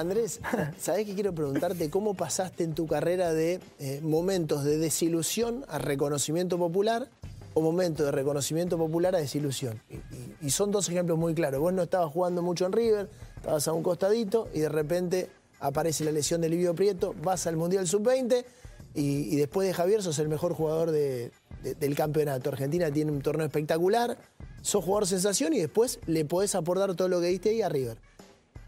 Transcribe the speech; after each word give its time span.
Andrés, 0.00 0.40
¿sabés 0.80 1.06
que 1.06 1.14
quiero 1.14 1.34
preguntarte 1.34 1.90
cómo 1.90 2.14
pasaste 2.14 2.64
en 2.64 2.74
tu 2.74 2.86
carrera 2.86 3.32
de 3.32 3.60
eh, 3.78 4.00
momentos 4.02 4.64
de 4.64 4.78
desilusión 4.78 5.64
a 5.68 5.78
reconocimiento 5.78 6.58
popular 6.58 7.08
o 7.54 7.60
momentos 7.60 8.06
de 8.06 8.12
reconocimiento 8.12 8.78
popular 8.78 9.14
a 9.14 9.18
desilusión? 9.18 9.80
Y, 10.42 10.50
son 10.50 10.70
dos 10.70 10.88
ejemplos 10.88 11.18
muy 11.18 11.34
claros. 11.34 11.60
Vos 11.60 11.72
no 11.72 11.82
estabas 11.82 12.10
jugando 12.12 12.42
mucho 12.42 12.64
en 12.66 12.72
River, 12.72 13.08
estabas 13.36 13.68
a 13.68 13.72
un 13.72 13.82
costadito 13.82 14.48
y 14.54 14.60
de 14.60 14.68
repente 14.70 15.28
aparece 15.60 16.04
la 16.04 16.12
lesión 16.12 16.40
de 16.40 16.48
Livio 16.48 16.74
Prieto, 16.74 17.14
vas 17.22 17.46
al 17.46 17.56
Mundial 17.56 17.86
Sub-20 17.86 18.44
y, 18.94 19.36
después 19.36 19.68
de 19.68 19.74
Javier 19.74 20.02
sos 20.02 20.18
el 20.18 20.28
mejor 20.28 20.54
jugador 20.54 20.90
de- 20.90 21.30
de- 21.62 21.74
del 21.74 21.94
campeonato. 21.94 22.48
Argentina 22.50 22.90
tiene 22.90 23.12
un 23.12 23.20
torneo 23.20 23.46
espectacular, 23.46 24.16
sos 24.62 24.82
jugador 24.84 25.06
sensación 25.06 25.52
y 25.52 25.58
después 25.58 26.00
le 26.06 26.24
podés 26.24 26.54
aportar 26.54 26.94
todo 26.94 27.08
lo 27.08 27.20
que 27.20 27.26
diste 27.26 27.50
ahí 27.50 27.60
a 27.62 27.68
River. 27.68 27.98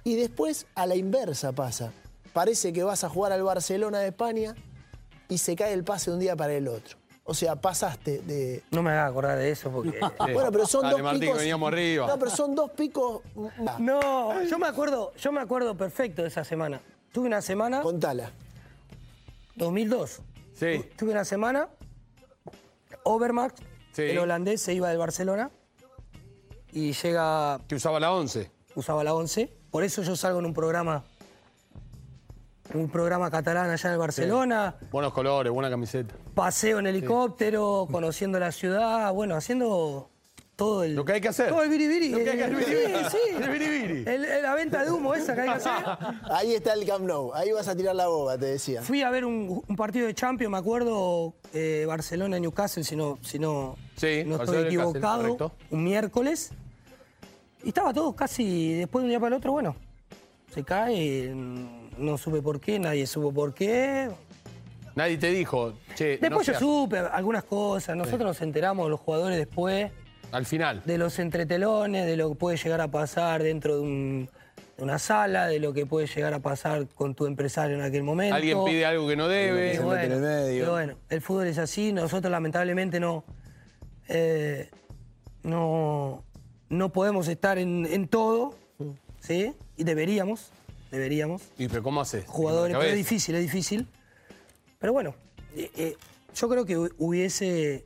Y 0.05 0.17
después 0.17 0.67
a 0.75 0.87
la 0.87 0.97
inversa 0.97 1.53
pasa. 1.53 1.93
Parece 2.33 2.73
que 2.73 2.83
vas 2.83 3.05
a 3.05 3.09
jugar 3.09 3.33
al 3.33 3.43
Barcelona 3.43 4.01
de 4.01 4.09
España 4.09 4.55
y 5.29 5.39
se 5.39 5.55
cae 5.55 5.73
el 5.73 5.85
pase 5.85 6.11
de 6.11 6.15
un 6.15 6.21
día 6.21 6.35
para 6.37 6.53
el 6.55 6.67
otro. 6.69 6.97
O 7.25 7.35
sea, 7.35 7.55
pasaste 7.57 8.21
de. 8.23 8.65
No 8.73 8.83
me 8.83 8.91
hagas 8.91 9.11
acordar 9.11 9.39
de 9.39 9.51
eso 9.51 9.71
porque. 9.71 10.01
Bueno, 10.33 10.51
pero 10.51 10.67
son 10.67 10.83
Dale, 10.83 10.95
dos 10.95 11.03
Martín, 11.03 11.21
picos. 11.21 11.35
que 11.37 11.41
veníamos 11.41 11.69
arriba. 11.73 12.07
No, 12.09 12.19
pero 12.19 12.31
son 12.33 12.55
dos 12.55 12.71
picos. 12.73 13.21
No, 13.79 14.43
yo 14.45 14.59
me 14.59 14.67
acuerdo, 14.67 15.13
yo 15.17 15.31
me 15.31 15.41
acuerdo 15.41 15.77
perfecto 15.77 16.23
de 16.23 16.29
esa 16.29 16.43
semana. 16.43 16.81
Tuve 17.13 17.27
una 17.29 17.41
semana, 17.43 17.83
Contala. 17.83 18.33
2002. 19.57 20.21
Sí. 20.55 20.85
Tuve 20.97 21.13
una 21.13 21.25
semana, 21.25 21.69
Overmax, 23.05 23.55
Sí. 23.93 24.03
el 24.03 24.19
holandés, 24.19 24.63
se 24.63 24.73
iba 24.75 24.89
del 24.89 24.99
Barcelona 24.99 25.51
y 26.73 26.93
llega, 26.93 27.61
Que 27.69 27.75
usaba 27.77 28.01
la 28.01 28.13
11. 28.13 28.51
Usaba 28.75 29.05
la 29.05 29.15
11. 29.15 29.51
Por 29.71 29.85
eso 29.85 30.03
yo 30.03 30.17
salgo 30.17 30.39
en 30.41 30.47
un 30.47 30.55
programa, 30.55 31.05
un 32.75 32.89
programa 32.89 33.31
catalán 33.31 33.71
allá 33.71 33.89
en 33.89 33.93
el 33.95 33.99
Barcelona. 33.99 34.77
Buenos 34.91 35.13
colores, 35.13 35.53
buena 35.53 35.69
camiseta. 35.71 36.15
Paseo 36.35 36.79
en 36.79 36.87
helicóptero, 36.87 37.87
conociendo 37.91 38.39
la 38.39 38.53
ciudad, 38.53 39.13
bueno, 39.13 39.35
haciendo 39.37 40.09
todo 40.57 40.85
el. 40.85 40.95
Lo 40.95 41.05
que 41.05 41.13
hay 41.13 41.21
que 41.21 41.29
hacer. 41.29 41.49
Todo 41.51 41.63
el 41.63 41.71
biribiri. 41.71 42.11
Lo 42.11 42.19
que 42.19 42.31
hay 42.31 42.37
que 42.39 42.45
hacer. 42.45 43.11
Sí, 43.11 43.17
sí. 43.17 43.37
El 43.43 43.51
biribiri. 43.51 43.99
El- 44.11 44.25
el- 44.25 44.43
la 44.43 44.55
venta 44.55 44.85
de 44.85 44.91
humo 44.91 45.15
esa 45.15 45.35
que 45.35 45.41
hay 45.43 45.49
que 45.49 45.55
hacer. 45.55 45.73
Ahí 46.31 46.55
está 46.55 46.75
el 46.75 46.87
Camp 46.87 47.05
Nou. 47.07 47.33
Ahí 47.35 47.51
vas 47.53 47.69
a 47.69 47.75
tirar 47.77 47.95
la 47.97 48.07
boba, 48.07 48.37
te 48.39 48.47
decía. 48.47 48.83
Fui 48.83 49.03
a 49.03 49.11
ver 49.11 49.25
un, 49.25 49.63
un 49.67 49.77
partido 49.77 50.07
de 50.07 50.15
Champions, 50.15 50.51
me 50.53 50.59
acuerdo, 50.59 51.35
eh, 51.53 51.85
Barcelona-Newcastle, 51.89 52.85
si 52.85 52.97
no, 52.97 53.19
si 53.23 53.39
no, 53.39 53.77
Sí, 53.97 54.23
no 54.27 54.37
estoy 54.37 54.67
equivocado, 54.67 55.53
un 55.71 55.85
miércoles. 55.85 56.53
Y 57.65 57.69
estaba 57.69 57.93
todo 57.93 58.15
casi, 58.15 58.75
después 58.75 59.03
de 59.03 59.07
un 59.07 59.11
día 59.11 59.21
para 59.21 59.29
el 59.35 59.39
otro, 59.39 59.53
bueno, 59.53 59.77
se 60.53 60.65
cae, 60.65 61.33
no 61.97 62.19
supe 62.19 62.43
por 62.43 62.61
qué, 62.61 62.79
nadie 62.79 63.07
supo 63.07 63.33
por 63.33 63.55
qué. 63.55 64.11
Nadie 64.95 65.17
te 65.17 65.31
dijo, 65.31 65.73
che, 65.95 66.17
no 66.21 66.29
Después 66.29 66.47
yo 66.47 66.53
seas- 66.53 66.59
supe 66.61 66.99
algunas 66.99 67.45
cosas, 67.45 67.97
nosotros 67.97 68.23
nos 68.23 68.43
enteramos, 68.43 68.91
los 68.91 69.01
jugadores 69.01 69.39
después, 69.39 69.91
Al 70.33 70.45
final. 70.45 70.83
de 70.85 70.99
los 70.99 71.19
entretelones, 71.19 72.05
de 72.07 72.17
lo 72.17 72.31
que 72.31 72.35
puede 72.35 72.57
llegar 72.59 72.81
a 72.81 72.89
pasar 72.89 73.43
dentro 73.43 73.77
de, 73.77 73.81
un- 73.83 74.29
de 74.77 74.83
una 74.85 74.99
sala, 74.99 75.47
de 75.47 75.61
lo 75.61 75.73
que 75.73 75.87
puede 75.87 76.07
llegar 76.09 76.35
a 76.35 76.41
pasar 76.41 76.89
con 76.89 77.15
tu 77.15 77.27
empresario 77.27 77.77
en 77.77 77.83
aquel 77.83 78.03
momento. 78.03 78.35
Alguien 78.35 78.63
pide 78.65 78.85
algo 78.85 79.07
que 79.09 79.17
no 79.17 79.29
debe. 79.29 79.71
Pero 79.71 79.83
se 79.83 79.89
mete 79.95 80.07
en 80.07 80.13
el 80.13 80.21
medio. 80.21 80.61
pero 80.61 80.73
bueno, 80.73 80.95
el 81.09 81.21
fútbol 81.23 81.47
es 81.47 81.59
así, 81.59 81.93
nosotros 81.93 82.31
lamentablemente 82.31 82.99
no, 83.01 83.25
eh, 84.09 84.69
no, 85.45 86.23
no 86.73 86.89
podemos 86.89 87.29
estar 87.29 87.59
en, 87.59 87.87
en 87.87 88.09
todo, 88.09 88.55
¿sí? 89.21 89.53
Y 89.77 89.85
deberíamos, 89.85 90.51
deberíamos. 90.91 91.43
¿Y 91.59 91.69
pero 91.69 91.83
cómo 91.83 92.01
haces? 92.01 92.25
Jugadores, 92.27 92.73
¿La 92.73 92.79
pero 92.81 92.91
es 92.93 92.97
difícil, 92.97 93.35
es 93.35 93.43
difícil. 93.43 93.87
Pero 94.79 94.93
bueno, 94.95 95.15
eh, 95.55 95.71
eh, 95.77 95.97
yo 96.35 96.49
creo 96.49 96.65
que 96.65 96.79
hu- 96.79 96.93
hubiese, 96.99 97.85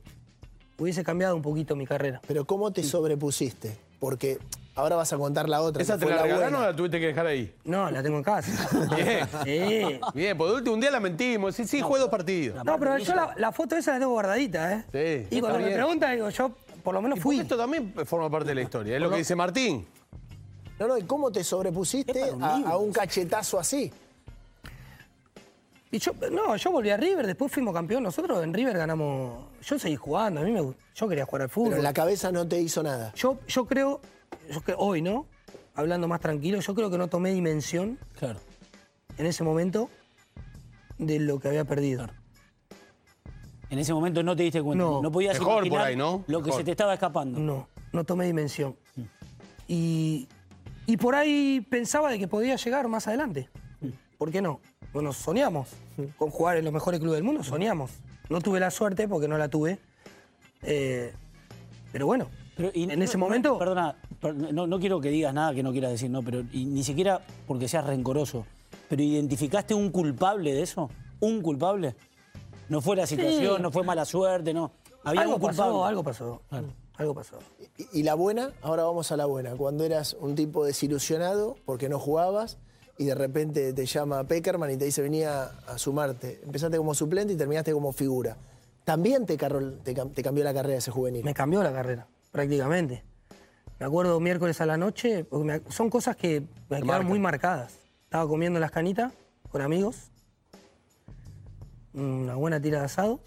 hubiese 0.77 1.03
cambiado 1.03 1.35
un 1.35 1.41
poquito 1.41 1.75
mi 1.75 1.85
carrera. 1.85 2.21
Pero 2.27 2.45
¿cómo 2.45 2.71
te 2.71 2.81
sobrepusiste? 2.81 3.77
Porque 3.99 4.39
ahora 4.73 4.95
vas 4.95 5.11
a 5.11 5.17
contar 5.17 5.49
la 5.49 5.61
otra. 5.61 5.83
¿Esa 5.83 5.97
te 5.97 6.05
fue 6.05 6.15
la 6.15 6.21
regalaron 6.23 6.53
buena. 6.53 6.67
o 6.67 6.71
la 6.71 6.75
tuviste 6.75 6.99
que 6.99 7.07
dejar 7.07 7.27
ahí? 7.27 7.53
No, 7.65 7.91
la 7.91 8.01
tengo 8.01 8.17
en 8.17 8.23
casa. 8.23 8.69
Bien. 8.95 9.27
Sí. 9.43 9.99
Bien, 10.13 10.37
de 10.37 10.43
último 10.43 10.75
un 10.75 10.79
día 10.81 10.91
la 10.91 10.99
mentimos. 11.01 11.55
Sí, 11.55 11.67
sí, 11.67 11.81
jugué 11.81 11.99
dos 11.99 12.09
partidos. 12.09 12.63
No, 12.63 12.79
pero 12.79 12.97
yo 12.99 13.13
la, 13.13 13.33
la 13.37 13.51
foto 13.51 13.75
esa 13.75 13.91
la 13.93 13.99
tengo 13.99 14.13
guardadita, 14.13 14.73
¿eh? 14.73 15.27
Sí, 15.29 15.35
Y 15.35 15.41
cuando 15.41 15.59
me 15.59 15.71
preguntan, 15.71 16.13
digo, 16.15 16.29
yo 16.29 16.51
por 16.87 16.93
lo 16.93 17.01
menos 17.01 17.17
Y 17.17 17.21
fui. 17.21 17.39
esto 17.41 17.57
también 17.57 17.93
forma 18.05 18.29
parte 18.29 18.47
de 18.47 18.55
la 18.55 18.61
historia. 18.61 18.95
Es 18.95 19.01
lo 19.01 19.09
que 19.09 19.17
dice 19.17 19.35
Martín. 19.35 19.85
No, 20.79 20.87
no, 20.87 20.97
¿y 20.97 21.03
cómo 21.03 21.29
te 21.29 21.43
sobrepusiste 21.43 22.31
a, 22.39 22.55
a 22.65 22.77
un 22.77 22.93
cachetazo 22.93 23.59
así? 23.59 23.91
Y 25.91 25.99
yo, 25.99 26.13
no, 26.31 26.55
yo 26.55 26.71
volví 26.71 26.89
a 26.89 26.95
River, 26.95 27.27
después 27.27 27.51
fuimos 27.51 27.73
campeón. 27.73 28.03
Nosotros 28.03 28.41
en 28.41 28.53
River 28.53 28.77
ganamos. 28.77 29.47
Yo 29.63 29.77
seguí 29.77 29.97
jugando, 29.97 30.39
a 30.39 30.43
mí 30.45 30.51
me 30.53 30.61
gust- 30.61 30.77
Yo 30.95 31.09
quería 31.09 31.25
jugar 31.25 31.41
al 31.41 31.49
fútbol. 31.49 31.71
Pero 31.71 31.77
en 31.79 31.83
la 31.83 31.91
cabeza 31.91 32.31
no 32.31 32.47
te 32.47 32.57
hizo 32.61 32.81
nada. 32.81 33.11
Yo, 33.15 33.37
yo 33.49 33.65
creo, 33.65 33.99
yo 34.49 34.61
hoy, 34.77 35.01
¿no? 35.01 35.25
Hablando 35.75 36.07
más 36.07 36.21
tranquilo, 36.21 36.61
yo 36.61 36.73
creo 36.73 36.89
que 36.89 36.97
no 36.97 37.09
tomé 37.09 37.33
dimensión 37.33 37.99
Claro. 38.17 38.39
en 39.17 39.25
ese 39.25 39.43
momento 39.43 39.89
de 40.97 41.19
lo 41.19 41.37
que 41.41 41.49
había 41.49 41.65
perdido. 41.65 42.07
En 43.69 43.79
ese 43.79 43.93
momento 43.93 44.23
no 44.23 44.35
te 44.35 44.43
diste 44.43 44.61
cuenta. 44.61 44.83
No. 44.83 45.01
No, 45.01 45.11
podías 45.11 45.37
Mejor 45.39 45.67
por 45.67 45.79
ahí, 45.81 45.95
¿no? 45.95 46.23
lo 46.27 46.39
que 46.39 46.45
Mejor. 46.47 46.61
se 46.61 46.63
te 46.65 46.71
estaba 46.71 46.93
escapando. 46.93 47.39
No, 47.39 47.67
no 47.91 48.03
tomé 48.05 48.25
dimensión. 48.25 48.75
Y, 49.67 50.27
y 50.85 50.97
por 50.97 51.15
ahí 51.15 51.65
pensaba 51.69 52.09
de 52.09 52.19
que 52.19 52.27
podía 52.27 52.55
llegar 52.55 52.87
más 52.87 53.07
adelante. 53.07 53.49
¿Por 54.17 54.31
qué 54.31 54.41
no? 54.41 54.59
Bueno, 54.93 55.11
soñamos 55.13 55.67
con 56.17 56.29
jugar 56.31 56.57
en 56.57 56.63
los 56.65 56.73
mejores 56.73 56.99
clubes 56.99 57.17
del 57.17 57.23
mundo, 57.23 57.43
soñamos. 57.43 57.91
No 58.29 58.41
tuve 58.41 58.59
la 58.59 58.71
suerte 58.71 59.07
porque 59.07 59.27
no 59.27 59.37
la 59.37 59.47
tuve. 59.49 59.79
Eh, 60.63 61.13
pero 61.91 62.05
bueno, 62.05 62.27
Pero, 62.55 62.71
y 62.73 62.83
en 62.83 62.97
no- 62.99 63.05
ese 63.05 63.17
no- 63.17 63.25
momento... 63.25 63.57
Perdona, 63.59 63.95
per- 64.19 64.33
no, 64.35 64.65
no 64.65 64.79
quiero 64.79 64.99
que 64.99 65.09
digas 65.09 65.33
nada 65.33 65.53
que 65.53 65.61
no 65.61 65.71
quieras 65.71 65.91
decir, 65.91 66.09
no, 66.09 66.23
pero 66.23 66.43
y 66.51 66.65
ni 66.65 66.83
siquiera 66.83 67.21
porque 67.45 67.67
seas 67.67 67.85
rencoroso. 67.85 68.45
Pero 68.89 69.01
¿identificaste 69.03 69.73
un 69.73 69.91
culpable 69.91 70.53
de 70.53 70.61
eso? 70.63 70.89
¿Un 71.19 71.41
culpable? 71.41 71.95
No 72.69 72.81
fue 72.81 72.95
la 72.95 73.07
situación, 73.07 73.57
Sí. 73.57 73.61
no 73.61 73.71
fue 73.71 73.83
mala 73.83 74.05
suerte, 74.05 74.53
no. 74.53 74.71
Había 75.03 75.21
algo 75.21 75.35
un 75.35 75.39
culpable. 75.41 75.71
pasó, 75.73 75.85
algo 75.85 76.03
pasó. 76.03 76.41
Algo 76.97 77.13
pasó. 77.13 77.37
Y, 77.77 77.99
y 77.99 78.03
la 78.03 78.15
buena, 78.15 78.51
ahora 78.61 78.83
vamos 78.83 79.11
a 79.11 79.17
la 79.17 79.25
buena. 79.25 79.55
Cuando 79.55 79.83
eras 79.83 80.15
un 80.19 80.35
tipo 80.35 80.65
desilusionado 80.65 81.55
porque 81.65 81.87
no 81.89 81.99
jugabas 81.99 82.57
y 82.97 83.05
de 83.05 83.15
repente 83.15 83.71
te 83.73 83.85
llama 83.85 84.23
Peckerman 84.25 84.71
y 84.71 84.77
te 84.77 84.85
dice 84.85 85.01
venía 85.01 85.43
a 85.67 85.77
sumarte. 85.77 86.41
Empezaste 86.43 86.77
como 86.77 86.93
suplente 86.95 87.33
y 87.33 87.37
terminaste 87.37 87.71
como 87.71 87.91
figura. 87.93 88.35
También 88.83 89.25
te, 89.25 89.37
carro- 89.37 89.73
te 89.83 89.95
cam- 89.95 90.13
te 90.13 90.23
cambió 90.23 90.43
la 90.43 90.53
carrera 90.53 90.79
ese 90.79 90.91
juvenil. 90.91 91.23
Me 91.23 91.33
cambió 91.33 91.61
la 91.61 91.71
carrera, 91.71 92.07
prácticamente. 92.31 93.03
Me 93.79 93.85
acuerdo 93.85 94.19
miércoles 94.19 94.59
a 94.61 94.65
la 94.65 94.75
noche, 94.77 95.23
porque 95.23 95.45
me 95.45 95.53
ac- 95.61 95.69
son 95.71 95.89
cosas 95.91 96.15
que 96.15 96.47
me 96.69 96.81
quedaron 96.81 97.05
muy 97.05 97.19
marcadas. 97.19 97.77
Estaba 98.05 98.27
comiendo 98.27 98.57
en 98.57 98.61
las 98.61 98.71
canitas 98.71 99.13
con 99.51 99.61
amigos, 99.61 100.09
una 101.97 102.35
buena 102.35 102.61
tira 102.61 102.79
de 102.79 102.85
asado. 102.85 103.19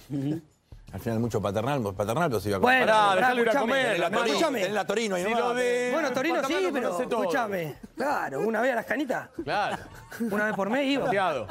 Al 0.92 0.98
final 1.00 1.20
mucho 1.20 1.40
paternal, 1.40 1.82
paternal, 1.94 2.28
pero 2.30 2.40
se 2.40 2.48
iba 2.48 2.58
a 2.58 2.60
comer. 2.60 2.78
Bueno, 2.84 2.92
Pará, 2.92 3.08
pará, 3.08 3.16
dejalo 3.20 3.42
ir 3.42 3.48
a 3.48 3.52
escuchame, 3.52 3.72
comer. 3.72 3.94
En 3.94 4.00
la. 4.00 4.10
Torino, 4.10 4.26
escúchame. 4.26 4.66
en 4.66 4.74
la 4.74 4.86
Torino 4.86 5.16
Si 5.16 5.22
lo 5.22 5.54
de- 5.54 5.90
Bueno, 5.92 6.12
Torino 6.12 6.44
sí, 6.48 6.54
pero 6.72 7.00
escúchame. 7.00 7.74
Claro, 7.96 8.40
una 8.40 8.60
vez 8.60 8.72
a 8.72 8.76
las 8.76 8.86
canitas, 8.86 9.28
Claro. 9.44 9.76
una 10.20 10.46
vez 10.46 10.54
por 10.54 10.68
mes 10.70 10.86
iba. 10.88 11.48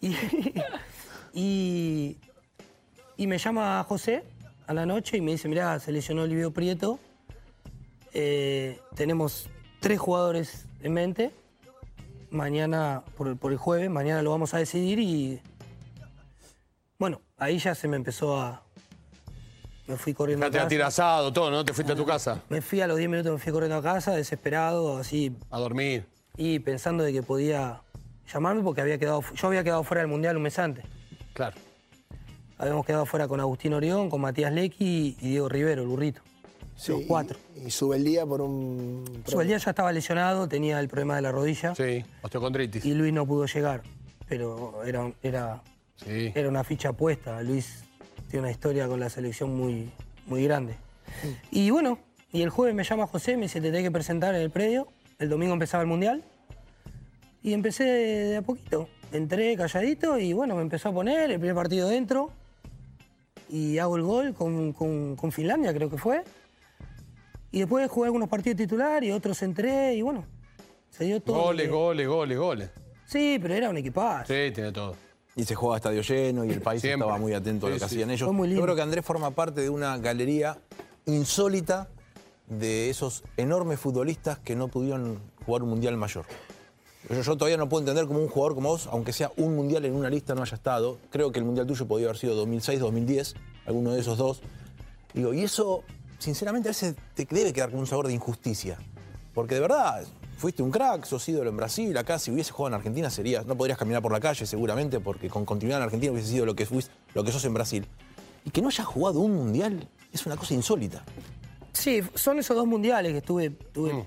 Y, 0.00 0.14
y, 1.34 2.18
y 3.16 3.26
me 3.26 3.38
llama 3.38 3.84
José 3.88 4.24
a 4.66 4.74
la 4.74 4.86
noche 4.86 5.16
y 5.16 5.20
me 5.20 5.32
dice, 5.32 5.48
mirá, 5.48 5.78
se 5.80 5.92
lesionó 5.92 6.26
Livio 6.26 6.52
Prieto. 6.52 6.98
Eh, 8.14 8.80
tenemos 8.94 9.48
tres 9.80 9.98
jugadores 9.98 10.66
en 10.82 10.92
mente. 10.94 11.30
Mañana, 12.30 13.02
por 13.16 13.28
el 13.52 13.58
jueves, 13.58 13.90
mañana 13.90 14.22
lo 14.22 14.30
vamos 14.30 14.54
a 14.54 14.58
decidir 14.58 14.98
y... 14.98 15.40
Bueno, 16.98 17.20
ahí 17.36 17.58
ya 17.58 17.74
se 17.74 17.86
me 17.88 17.96
empezó 17.96 18.40
a... 18.40 18.62
Me 19.86 19.96
fui 19.96 20.12
corriendo 20.12 20.44
a 20.44 20.50
casa. 20.50 20.68
tirar 20.68 20.88
asado, 20.88 21.32
todo, 21.32 21.50
¿no? 21.50 21.64
Te 21.64 21.72
fuiste 21.72 21.92
a 21.94 21.96
tu 21.96 22.04
casa 22.04 22.42
Me 22.50 22.60
fui 22.60 22.80
a 22.82 22.86
los 22.86 22.98
10 22.98 23.08
minutos, 23.08 23.32
me 23.32 23.38
fui 23.38 23.52
corriendo 23.52 23.76
a 23.76 23.82
casa, 23.82 24.14
desesperado, 24.14 24.98
así, 24.98 25.34
a 25.50 25.58
dormir. 25.58 26.04
y 26.36 26.58
pensando 26.58 27.04
de 27.04 27.12
que 27.12 27.22
podía 27.22 27.80
llamarme 28.30 28.62
porque 28.62 28.82
había 28.82 28.98
quedado, 28.98 29.22
yo 29.34 29.46
había 29.46 29.64
quedado 29.64 29.82
fuera 29.84 30.02
del 30.02 30.10
Mundial 30.10 30.36
un 30.36 30.42
mes 30.42 30.58
antes. 30.58 30.84
Claro. 31.32 31.56
Habíamos 32.58 32.84
quedado 32.84 33.06
fuera 33.06 33.28
con 33.28 33.40
Agustín 33.40 33.72
Orión, 33.72 34.10
con 34.10 34.20
Matías 34.20 34.52
Lecky 34.52 35.16
y 35.20 35.28
Diego 35.28 35.48
Rivero, 35.48 35.82
el 35.82 35.88
burrito. 35.88 36.20
Sí, 36.76 36.92
Los 36.92 37.02
cuatro. 37.06 37.38
Y, 37.56 37.68
y 37.68 37.70
sube 37.70 37.96
el 37.96 38.04
día 38.04 38.26
por 38.26 38.40
un... 38.42 39.22
Subeldía 39.26 39.56
ya 39.58 39.70
estaba 39.70 39.90
lesionado, 39.92 40.48
tenía 40.48 40.78
el 40.80 40.88
problema 40.88 41.16
de 41.16 41.22
la 41.22 41.32
rodilla 41.32 41.74
Sí, 41.74 42.04
osteocondritis. 42.22 42.84
y 42.84 42.92
Luis 42.94 43.12
no 43.12 43.24
pudo 43.26 43.46
llegar. 43.46 43.82
Pero 44.28 44.82
era, 44.84 45.10
era, 45.22 45.62
Sí. 46.04 46.32
era 46.34 46.48
una 46.48 46.64
ficha 46.64 46.92
puesta. 46.92 47.42
Luis 47.42 47.84
tiene 48.28 48.44
una 48.44 48.50
historia 48.50 48.86
con 48.88 49.00
la 49.00 49.10
selección 49.10 49.56
muy, 49.56 49.90
muy 50.26 50.44
grande. 50.44 50.76
Y 51.50 51.70
bueno, 51.70 51.98
y 52.32 52.42
el 52.42 52.50
jueves 52.50 52.74
me 52.74 52.84
llama 52.84 53.06
José, 53.06 53.36
me 53.36 53.42
dice, 53.44 53.60
te 53.60 53.68
tenés 53.68 53.82
que 53.84 53.90
presentar 53.90 54.34
en 54.34 54.42
el 54.42 54.50
predio. 54.50 54.88
El 55.18 55.28
domingo 55.28 55.52
empezaba 55.52 55.82
el 55.82 55.88
Mundial. 55.88 56.22
Y 57.42 57.52
empecé 57.52 57.84
de 57.84 58.36
a 58.36 58.42
poquito. 58.42 58.88
Entré 59.12 59.56
calladito 59.56 60.18
y 60.18 60.32
bueno, 60.32 60.54
me 60.56 60.62
empezó 60.62 60.90
a 60.90 60.92
poner 60.92 61.30
el 61.30 61.38
primer 61.38 61.54
partido 61.54 61.88
dentro. 61.88 62.30
Y 63.48 63.78
hago 63.78 63.96
el 63.96 64.02
gol 64.02 64.34
con, 64.34 64.72
con- 64.74 65.16
con 65.16 65.32
Finlandia, 65.32 65.72
creo 65.72 65.88
que 65.88 65.96
fue. 65.96 66.22
Y 67.50 67.60
después 67.60 67.88
jugué 67.90 68.06
algunos 68.08 68.28
partidos 68.28 68.58
titular 68.58 69.02
y 69.02 69.10
otros 69.10 69.40
entré 69.42 69.94
y 69.94 70.02
bueno, 70.02 70.26
se 70.90 71.04
dio 71.04 71.20
todo. 71.22 71.40
Goles, 71.44 71.66
que- 71.66 71.72
goles, 71.72 72.06
goles, 72.06 72.38
goles. 72.38 72.70
Sí, 73.06 73.38
pero 73.40 73.54
era 73.54 73.70
un 73.70 73.78
equipazo. 73.78 74.26
Sí, 74.26 74.50
tiene 74.52 74.70
todo. 74.70 74.94
Y 75.38 75.44
se 75.44 75.54
jugaba 75.54 75.76
a 75.76 75.78
estadio 75.78 76.02
lleno 76.02 76.44
y 76.44 76.50
el 76.50 76.60
país 76.60 76.80
Siempre. 76.80 77.06
estaba 77.06 77.16
muy 77.16 77.32
atento 77.32 77.68
a 77.68 77.70
lo 77.70 77.76
que 77.76 77.78
sí. 77.78 77.84
hacían 77.84 78.10
ellos. 78.10 78.26
Fue 78.26 78.34
muy 78.34 78.48
lindo. 78.48 78.60
Yo 78.60 78.64
creo 78.64 78.74
que 78.74 78.82
Andrés 78.82 79.04
forma 79.04 79.30
parte 79.30 79.60
de 79.60 79.70
una 79.70 79.96
galería 79.98 80.58
insólita 81.06 81.86
de 82.48 82.90
esos 82.90 83.22
enormes 83.36 83.78
futbolistas 83.78 84.40
que 84.40 84.56
no 84.56 84.66
pudieron 84.66 85.20
jugar 85.46 85.62
un 85.62 85.68
mundial 85.68 85.96
mayor. 85.96 86.24
Yo, 87.08 87.22
yo 87.22 87.36
todavía 87.36 87.56
no 87.56 87.68
puedo 87.68 87.82
entender 87.82 88.06
cómo 88.06 88.18
un 88.18 88.26
jugador 88.28 88.56
como 88.56 88.70
vos, 88.70 88.88
aunque 88.90 89.12
sea 89.12 89.30
un 89.36 89.54
mundial 89.54 89.84
en 89.84 89.94
una 89.94 90.10
lista, 90.10 90.34
no 90.34 90.42
haya 90.42 90.56
estado. 90.56 90.98
Creo 91.10 91.30
que 91.30 91.38
el 91.38 91.44
mundial 91.44 91.68
tuyo 91.68 91.86
podía 91.86 92.06
haber 92.06 92.18
sido 92.18 92.34
2006, 92.34 92.80
2010, 92.80 93.36
alguno 93.66 93.92
de 93.92 94.00
esos 94.00 94.18
dos. 94.18 94.42
Digo, 95.14 95.32
y 95.34 95.44
eso, 95.44 95.84
sinceramente, 96.18 96.68
a 96.68 96.70
veces 96.70 96.96
te 97.14 97.26
debe 97.30 97.52
quedar 97.52 97.70
con 97.70 97.78
un 97.78 97.86
sabor 97.86 98.08
de 98.08 98.12
injusticia. 98.14 98.76
Porque 99.34 99.54
de 99.54 99.60
verdad, 99.60 100.04
fuiste 100.38 100.62
un 100.62 100.70
crack, 100.70 101.04
sos 101.04 101.28
ídolo 101.28 101.50
en 101.50 101.56
Brasil, 101.56 101.94
acá 101.98 102.18
si 102.18 102.30
hubiese 102.30 102.52
jugado 102.52 102.74
en 102.76 102.78
Argentina 102.80 103.10
serías, 103.10 103.44
no 103.44 103.56
podrías 103.56 103.76
caminar 103.76 104.00
por 104.00 104.12
la 104.12 104.20
calle 104.20 104.46
seguramente, 104.46 105.00
porque 105.00 105.28
con 105.28 105.44
continuidad 105.44 105.80
en 105.80 105.84
Argentina 105.84 106.12
hubiese 106.12 106.30
sido 106.30 106.46
lo 106.46 106.54
que, 106.56 106.64
fuiste, 106.64 106.92
lo 107.14 107.22
que 107.24 107.32
sos 107.32 107.44
en 107.44 107.52
Brasil. 107.54 107.86
Y 108.44 108.50
que 108.50 108.62
no 108.62 108.68
hayas 108.68 108.86
jugado 108.86 109.20
un 109.20 109.34
mundial 109.34 109.86
es 110.12 110.24
una 110.24 110.36
cosa 110.36 110.54
insólita. 110.54 111.04
Sí, 111.72 112.00
son 112.14 112.38
esos 112.38 112.56
dos 112.56 112.66
mundiales 112.66 113.12
que 113.12 113.18
estuve. 113.18 113.50
tuve- 113.50 113.92
Mm. 113.92 114.04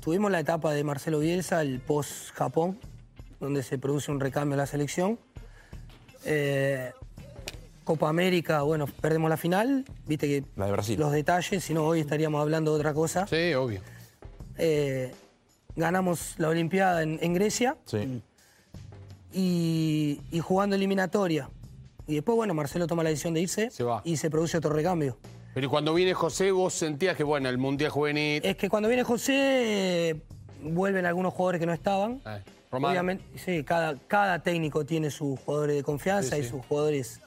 Tuvimos 0.00 0.30
la 0.30 0.38
etapa 0.40 0.72
de 0.74 0.84
Marcelo 0.84 1.18
Bielsa, 1.18 1.62
el 1.62 1.80
post-Japón, 1.80 2.78
donde 3.40 3.62
se 3.62 3.78
produce 3.78 4.12
un 4.12 4.20
recambio 4.20 4.52
en 4.54 4.58
la 4.58 4.66
selección. 4.66 5.18
Eh, 6.26 6.92
Copa 7.84 8.08
América, 8.08 8.62
bueno, 8.62 8.86
perdemos 9.00 9.28
la 9.30 9.36
final, 9.36 9.84
viste 10.06 10.26
que 10.26 10.44
La 10.56 10.66
de 10.66 10.72
Brasil. 10.72 10.98
los 11.00 11.10
detalles, 11.12 11.64
si 11.64 11.74
no 11.74 11.84
hoy 11.86 12.00
estaríamos 12.00 12.40
hablando 12.40 12.72
de 12.72 12.78
otra 12.78 12.94
cosa. 12.94 13.26
Sí, 13.26 13.52
obvio. 13.54 13.80
Eh, 14.56 15.12
ganamos 15.76 16.34
la 16.38 16.48
Olimpiada 16.48 17.02
en, 17.02 17.18
en 17.22 17.34
Grecia 17.34 17.76
Sí. 17.86 18.22
y, 19.32 20.20
y 20.30 20.40
jugando 20.40 20.76
eliminatoria. 20.76 21.48
Y 22.06 22.14
después, 22.16 22.36
bueno, 22.36 22.54
Marcelo 22.54 22.86
toma 22.86 23.02
la 23.02 23.10
decisión 23.10 23.34
de 23.34 23.40
irse 23.40 23.70
Se 23.70 23.82
va. 23.82 24.02
y 24.04 24.16
se 24.16 24.30
produce 24.30 24.58
otro 24.58 24.70
recambio. 24.72 25.16
Pero 25.54 25.66
y 25.66 25.70
cuando 25.70 25.94
viene 25.94 26.12
José, 26.14 26.50
vos 26.50 26.74
sentías 26.74 27.16
que, 27.16 27.24
bueno, 27.24 27.48
el 27.48 27.58
Mundial 27.58 27.90
Juvenil... 27.90 28.42
Es 28.44 28.56
que 28.56 28.68
cuando 28.68 28.88
viene 28.88 29.04
José, 29.04 30.10
eh, 30.10 30.22
vuelven 30.62 31.06
algunos 31.06 31.32
jugadores 31.32 31.60
que 31.60 31.66
no 31.66 31.72
estaban. 31.72 32.20
Eh, 32.26 32.42
Román. 32.70 32.90
Obviamente, 32.90 33.24
sí, 33.38 33.62
cada, 33.64 33.96
cada 34.08 34.42
técnico 34.42 34.84
tiene 34.84 35.10
sus 35.10 35.38
jugadores 35.40 35.76
de 35.76 35.82
confianza 35.84 36.34
Sí, 36.36 36.42
y 36.42 36.44
sí. 36.44 36.50
sus 36.50 36.66
jugadores. 36.66 37.20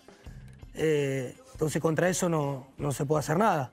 eh, 0.76 1.36
entonces, 1.54 1.82
contra 1.82 2.08
eso 2.10 2.30
no, 2.30 2.68
no 2.78 2.92
se 2.92 3.06
puede 3.06 3.22
hacer 3.22 3.38
nada. 3.38 3.72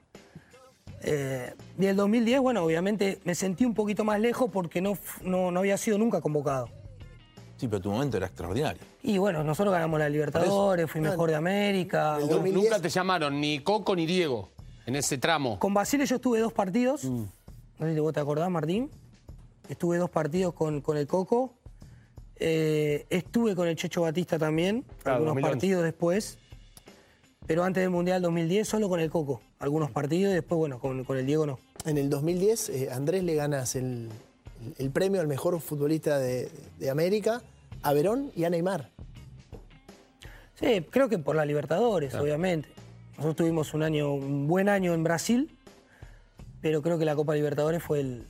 Eh, 1.03 1.53
y 1.79 1.87
el 1.87 1.97
2010, 1.97 2.41
bueno, 2.41 2.63
obviamente 2.65 3.19
me 3.25 3.35
sentí 3.35 3.65
un 3.65 3.75
poquito 3.75 4.05
más 4.05 4.21
lejos 4.21 4.51
porque 4.53 4.81
no, 4.81 4.97
no, 5.23 5.51
no 5.51 5.61
había 5.61 5.77
sido 5.77 5.99
nunca 5.99 6.21
convocado. 6.21 6.69
Sí, 7.57 7.69
pero 7.69 7.81
tu 7.81 7.91
momento 7.91 8.17
era 8.17 8.27
extraordinario. 8.27 8.81
Y 9.03 9.19
bueno, 9.19 9.43
nosotros 9.45 9.73
ganamos 9.73 9.99
la 9.99 10.09
Libertadores, 10.09 10.91
fui 10.91 11.01
mejor 11.01 11.31
de 11.31 11.37
América. 11.37 12.17
El 12.17 12.23
Nu- 12.27 12.35
2010. 12.35 12.65
Nunca 12.65 12.81
te 12.83 12.89
llamaron 12.89 13.41
ni 13.41 13.61
Coco 13.61 13.95
ni 13.95 14.07
Diego 14.07 14.51
en 14.87 14.97
ese 14.97 15.19
tramo. 15.19 15.59
Con 15.59 15.73
Basile 15.75 16.05
yo 16.07 16.17
estuve 16.17 16.41
dos 16.41 16.53
partidos. 16.53 17.05
Mm. 17.05 17.25
No 17.79 17.87
sé 17.87 17.95
si 17.95 18.01
vos 18.01 18.13
te 18.13 18.21
acordás, 18.21 18.51
Martín. 18.51 18.91
Estuve 19.69 19.99
dos 19.99 20.11
partidos 20.11 20.53
con, 20.55 20.81
con 20.81 20.97
el 20.97 21.07
Coco. 21.07 21.55
Eh, 22.37 23.07
estuve 23.11 23.55
con 23.55 23.69
el 23.69 23.77
Checho 23.77 24.03
Batista 24.03 24.39
también, 24.39 24.85
Claro, 25.03 25.17
algunos 25.19 25.35
2011. 25.35 25.51
partidos 25.55 25.85
después. 25.85 26.39
Pero 27.47 27.63
antes 27.63 27.83
del 27.83 27.91
Mundial 27.91 28.21
2010 28.23 28.67
solo 28.69 28.89
con 28.89 29.01
el 29.01 29.11
Coco. 29.11 29.41
Algunos 29.61 29.91
partidos 29.91 30.33
y 30.33 30.35
después, 30.35 30.59
bueno, 30.59 30.79
con, 30.81 31.05
con 31.05 31.17
el 31.19 31.27
Diego 31.27 31.47
no. 31.47 31.59
En 31.85 31.99
el 31.99 32.09
2010, 32.09 32.69
eh, 32.71 32.89
Andrés 32.91 33.23
le 33.25 33.35
ganas 33.35 33.77
el, 33.77 34.09
el 34.79 34.91
premio 34.91 35.21
al 35.21 35.27
mejor 35.27 35.61
futbolista 35.61 36.19
de, 36.19 36.51
de 36.79 36.91
América 36.91 37.43
a 37.83 37.93
Verón 37.93 38.31
y 38.35 38.45
a 38.45 38.51
Neymar. 38.51 38.89
Sí, 40.59 40.87
creo 40.91 41.09
que 41.11 41.19
por 41.19 41.37
la 41.37 41.45
Libertadores, 41.45 42.15
obviamente. 42.15 42.69
Nosotros 43.17 43.37
tuvimos 43.37 43.75
un 43.75 43.83
año, 43.83 44.15
un 44.15 44.47
buen 44.49 44.69
año 44.69 44.95
en 44.95 45.05
Brasil, 45.05 45.51
pero 46.63 46.81
creo 46.81 46.99
que 46.99 47.05
la 47.05 47.15
Copa 47.15 47.35
Libertadores 47.35 47.83
fue 47.83 48.01
el, 48.01 48.27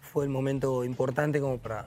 fue 0.00 0.24
el 0.24 0.30
momento 0.30 0.84
importante 0.84 1.40
como 1.40 1.58
para, 1.58 1.86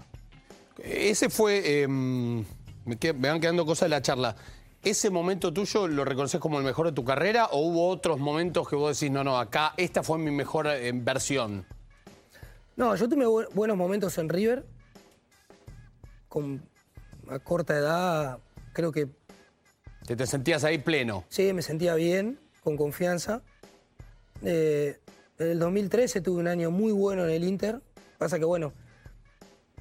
Ese 0.84 1.30
fue. 1.30 1.62
eh, 1.84 1.88
me, 1.88 2.98
que- 2.98 3.14
me 3.14 3.30
van 3.30 3.40
quedando 3.40 3.66
cosas 3.66 3.86
de 3.86 3.90
la 3.90 4.02
charla. 4.02 4.36
¿Ese 4.84 5.10
momento 5.10 5.52
tuyo 5.54 5.88
lo 5.88 6.06
reconoces 6.06 6.40
como 6.40 6.58
el 6.58 6.64
mejor 6.64 6.86
de 6.88 6.92
tu 6.94 7.04
carrera 7.04 7.48
o 7.48 7.60
hubo 7.68 7.90
otros 7.90 8.18
momentos 8.20 8.68
que 8.70 8.76
vos 8.78 8.98
decís, 8.98 9.12
no, 9.12 9.24
no, 9.24 9.38
acá 9.38 9.74
esta 9.76 10.04
fue 10.04 10.18
mi 10.18 10.32
mejor 10.32 10.68
eh, 10.68 10.92
versión? 10.94 11.66
No, 12.78 12.96
yo 12.96 13.10
tuve 13.10 13.26
bu- 13.26 13.50
buenos 13.54 13.76
momentos 13.76 14.18
en 14.18 14.30
River. 14.30 14.66
Con 16.30 16.62
a 17.30 17.40
corta 17.40 17.76
edad, 17.78 18.40
creo 18.74 18.92
que 18.92 19.10
Que 20.08 20.16
te 20.16 20.26
sentías 20.26 20.64
ahí 20.64 20.78
pleno. 20.78 21.26
sí, 21.28 21.52
me 21.54 21.62
sentía 21.62 21.96
bien, 21.96 22.40
con 22.64 22.78
confianza. 22.78 23.42
Eh, 24.44 24.98
en 25.40 25.48
el 25.48 25.60
2013 25.60 26.22
tuve 26.22 26.40
un 26.40 26.48
año 26.48 26.72
muy 26.72 26.94
bueno 26.94 27.26
en 27.26 27.32
el 27.32 27.44
Inter. 27.44 27.82
Pasa 28.18 28.40
que, 28.40 28.46
bueno, 28.46 28.72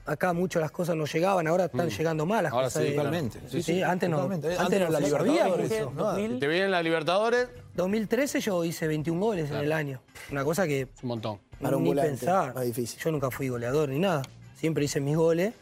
acá 0.09 0.33
mucho 0.33 0.59
las 0.59 0.71
cosas 0.71 0.97
no 0.97 1.05
llegaban, 1.05 1.47
ahora 1.47 1.67
están 1.67 1.89
llegando 1.91 2.27
mal 2.27 2.43
las 2.45 2.53
Ahora 2.53 2.67
cosas. 2.67 2.85
sí, 2.85 2.95
Totalmente. 2.95 3.41
Sí, 3.49 3.63
sí, 3.63 3.83
antes 3.83 4.09
no. 4.09 4.23
Antes, 4.23 4.59
Antes 4.59 4.81
no 4.81 4.89
la 4.91 5.01
Libertadores, 5.01 5.71
eso, 5.71 5.93
¿no? 5.95 6.05
2000, 6.05 6.39
Te 6.41 6.49
vienen 6.49 6.67
en 6.67 6.71
la 6.73 6.83
Libertadores, 6.83 7.49
2013 7.75 8.41
yo 8.41 8.65
hice 8.65 8.87
21 8.87 9.21
goles 9.21 9.51
en 9.51 9.57
el 9.57 9.73
año. 9.73 10.01
Una 10.31 10.45
cosa 10.45 10.67
que 10.67 10.83
es 10.83 10.89
un 11.03 11.09
montón. 11.09 11.39
Para 11.61 11.77
un 11.77 11.83
ni 11.83 11.91
volante, 11.91 12.11
pensar. 12.11 12.55
más 12.55 12.65
difícil. 12.65 13.01
Yo 13.01 13.13
nunca 13.13 13.31
fui 13.31 13.49
goleador 13.49 13.89
ni 13.89 13.99
nada. 13.99 14.23
Siempre 14.57 14.85
hice 14.85 15.01
mis 15.01 15.17
goles. 15.17 15.55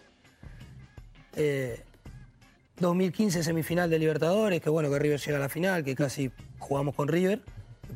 Eh, 1.35 1.83
2015 2.79 3.43
semifinal 3.43 3.89
de 3.91 3.99
Libertadores, 3.99 4.61
que 4.61 4.71
bueno 4.71 4.91
que 4.91 4.99
River 4.99 5.19
llega 5.21 5.39
a 5.39 5.41
la 5.41 5.49
final, 5.49 5.83
que 5.85 5.95
casi 5.95 6.31
jugamos 6.59 6.95
con 6.95 7.09
River, 7.09 7.41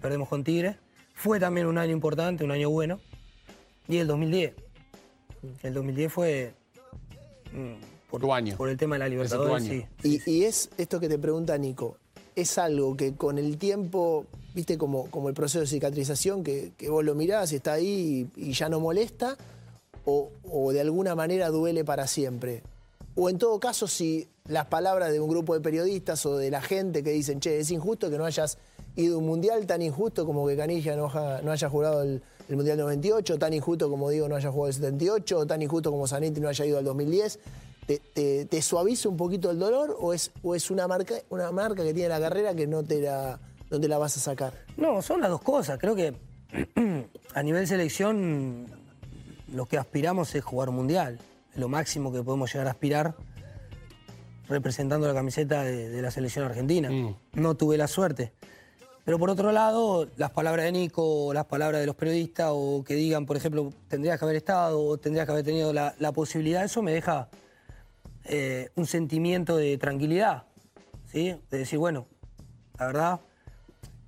perdemos 0.00 0.28
con 0.28 0.42
Tigre. 0.44 0.76
Fue 1.14 1.38
también 1.38 1.66
un 1.66 1.76
año 1.76 1.92
importante, 1.92 2.44
un 2.44 2.50
año 2.50 2.70
bueno. 2.70 2.98
Y 3.88 3.98
el 3.98 4.06
2010. 4.06 4.54
El 5.62 5.74
2010 5.74 6.12
fue 6.12 6.54
mm, 7.52 8.10
por, 8.10 8.20
Tu 8.20 8.32
año. 8.32 8.56
por 8.56 8.68
el 8.68 8.76
tema 8.76 8.96
de 8.96 9.00
la 9.00 9.08
Libertadores, 9.08 9.64
sí. 9.64 9.84
Y, 10.02 10.30
y 10.30 10.44
es 10.44 10.70
esto 10.76 11.00
que 11.00 11.08
te 11.08 11.18
pregunta 11.18 11.56
Nico, 11.56 11.96
es 12.36 12.58
algo 12.58 12.96
que 12.96 13.14
con 13.14 13.38
el 13.38 13.58
tiempo, 13.58 14.26
viste, 14.54 14.78
como, 14.78 15.10
como 15.10 15.28
el 15.28 15.34
proceso 15.34 15.60
de 15.60 15.66
cicatrización, 15.66 16.42
que, 16.42 16.72
que 16.76 16.88
vos 16.88 17.04
lo 17.04 17.14
mirás 17.14 17.52
y 17.52 17.56
está 17.56 17.74
ahí 17.74 18.30
y, 18.36 18.50
y 18.50 18.52
ya 18.52 18.68
no 18.68 18.80
molesta, 18.80 19.36
o, 20.04 20.30
o 20.50 20.72
de 20.72 20.80
alguna 20.80 21.14
manera 21.14 21.48
duele 21.50 21.84
para 21.84 22.06
siempre. 22.06 22.62
O 23.16 23.28
en 23.28 23.38
todo 23.38 23.58
caso, 23.60 23.86
si 23.86 24.28
las 24.46 24.66
palabras 24.66 25.12
de 25.12 25.20
un 25.20 25.28
grupo 25.28 25.54
de 25.54 25.60
periodistas 25.60 26.24
o 26.26 26.36
de 26.36 26.50
la 26.50 26.62
gente 26.62 27.02
que 27.02 27.10
dicen, 27.10 27.40
che, 27.40 27.58
es 27.58 27.70
injusto 27.70 28.10
que 28.10 28.18
no 28.18 28.24
hayas 28.24 28.58
ido 28.96 29.16
a 29.16 29.18
un 29.18 29.26
mundial 29.26 29.66
tan 29.66 29.82
injusto 29.82 30.26
como 30.26 30.46
que 30.46 30.56
Canilla 30.56 30.96
no, 30.96 31.06
ha- 31.06 31.40
no 31.42 31.52
haya 31.52 31.68
jugado 31.68 32.02
el, 32.02 32.22
el 32.48 32.56
Mundial 32.56 32.78
98, 32.78 33.38
tan 33.38 33.52
injusto 33.54 33.88
como 33.88 34.10
digo 34.10 34.28
no 34.28 34.36
haya 34.36 34.50
jugado 34.50 34.68
el 34.68 34.74
78, 34.74 35.38
o 35.38 35.46
tan 35.46 35.62
injusto 35.62 35.90
como 35.90 36.06
Zanetti 36.06 36.40
no 36.40 36.48
haya 36.48 36.64
ido 36.66 36.78
al 36.78 36.84
2010. 36.84 37.38
¿Te, 37.86 37.98
te- 38.12 38.44
te 38.46 38.62
suaviza 38.62 39.08
un 39.08 39.16
poquito 39.16 39.50
el 39.50 39.58
dolor 39.58 39.96
o 39.98 40.12
es, 40.12 40.30
o 40.42 40.54
es 40.54 40.70
una, 40.70 40.86
marca, 40.86 41.14
una 41.30 41.50
marca 41.52 41.82
que 41.82 41.92
tiene 41.94 42.08
la 42.08 42.20
carrera 42.20 42.54
que 42.54 42.66
no 42.66 42.82
te 42.84 43.00
la, 43.00 43.40
no 43.70 43.80
te 43.80 43.88
la 43.88 43.98
vas 43.98 44.16
a 44.16 44.20
sacar? 44.20 44.52
No, 44.76 45.00
son 45.02 45.20
las 45.20 45.30
dos 45.30 45.40
cosas. 45.42 45.78
Creo 45.78 45.94
que 45.96 46.14
a 47.34 47.42
nivel 47.42 47.66
selección 47.66 48.66
lo 49.52 49.66
que 49.66 49.78
aspiramos 49.78 50.34
es 50.34 50.44
jugar 50.44 50.68
un 50.68 50.76
mundial. 50.76 51.18
Es 51.52 51.58
lo 51.58 51.68
máximo 51.68 52.12
que 52.12 52.22
podemos 52.22 52.52
llegar 52.52 52.68
a 52.68 52.70
aspirar 52.70 53.14
representando 54.48 55.06
la 55.06 55.14
camiseta 55.14 55.62
de, 55.62 55.88
de 55.88 56.02
la 56.02 56.10
selección 56.10 56.44
argentina. 56.44 56.90
No 57.32 57.54
tuve 57.54 57.76
la 57.76 57.86
suerte. 57.88 58.32
Pero 59.04 59.18
por 59.18 59.30
otro 59.30 59.50
lado, 59.52 60.08
las 60.16 60.30
palabras 60.30 60.66
de 60.66 60.72
Nico, 60.72 61.26
o 61.26 61.32
las 61.32 61.46
palabras 61.46 61.80
de 61.80 61.86
los 61.86 61.96
periodistas, 61.96 62.50
o 62.52 62.84
que 62.86 62.94
digan, 62.94 63.26
por 63.26 63.36
ejemplo, 63.36 63.72
tendrías 63.88 64.18
que 64.18 64.24
haber 64.24 64.36
estado, 64.36 64.82
o 64.82 64.98
tendrías 64.98 65.26
que 65.26 65.32
haber 65.32 65.44
tenido 65.44 65.72
la, 65.72 65.94
la 65.98 66.12
posibilidad, 66.12 66.64
eso 66.64 66.82
me 66.82 66.92
deja 66.92 67.28
eh, 68.24 68.68
un 68.76 68.86
sentimiento 68.86 69.56
de 69.56 69.78
tranquilidad. 69.78 70.44
¿sí? 71.10 71.34
De 71.50 71.58
decir, 71.58 71.78
bueno, 71.78 72.06
la 72.78 72.86
verdad, 72.86 73.20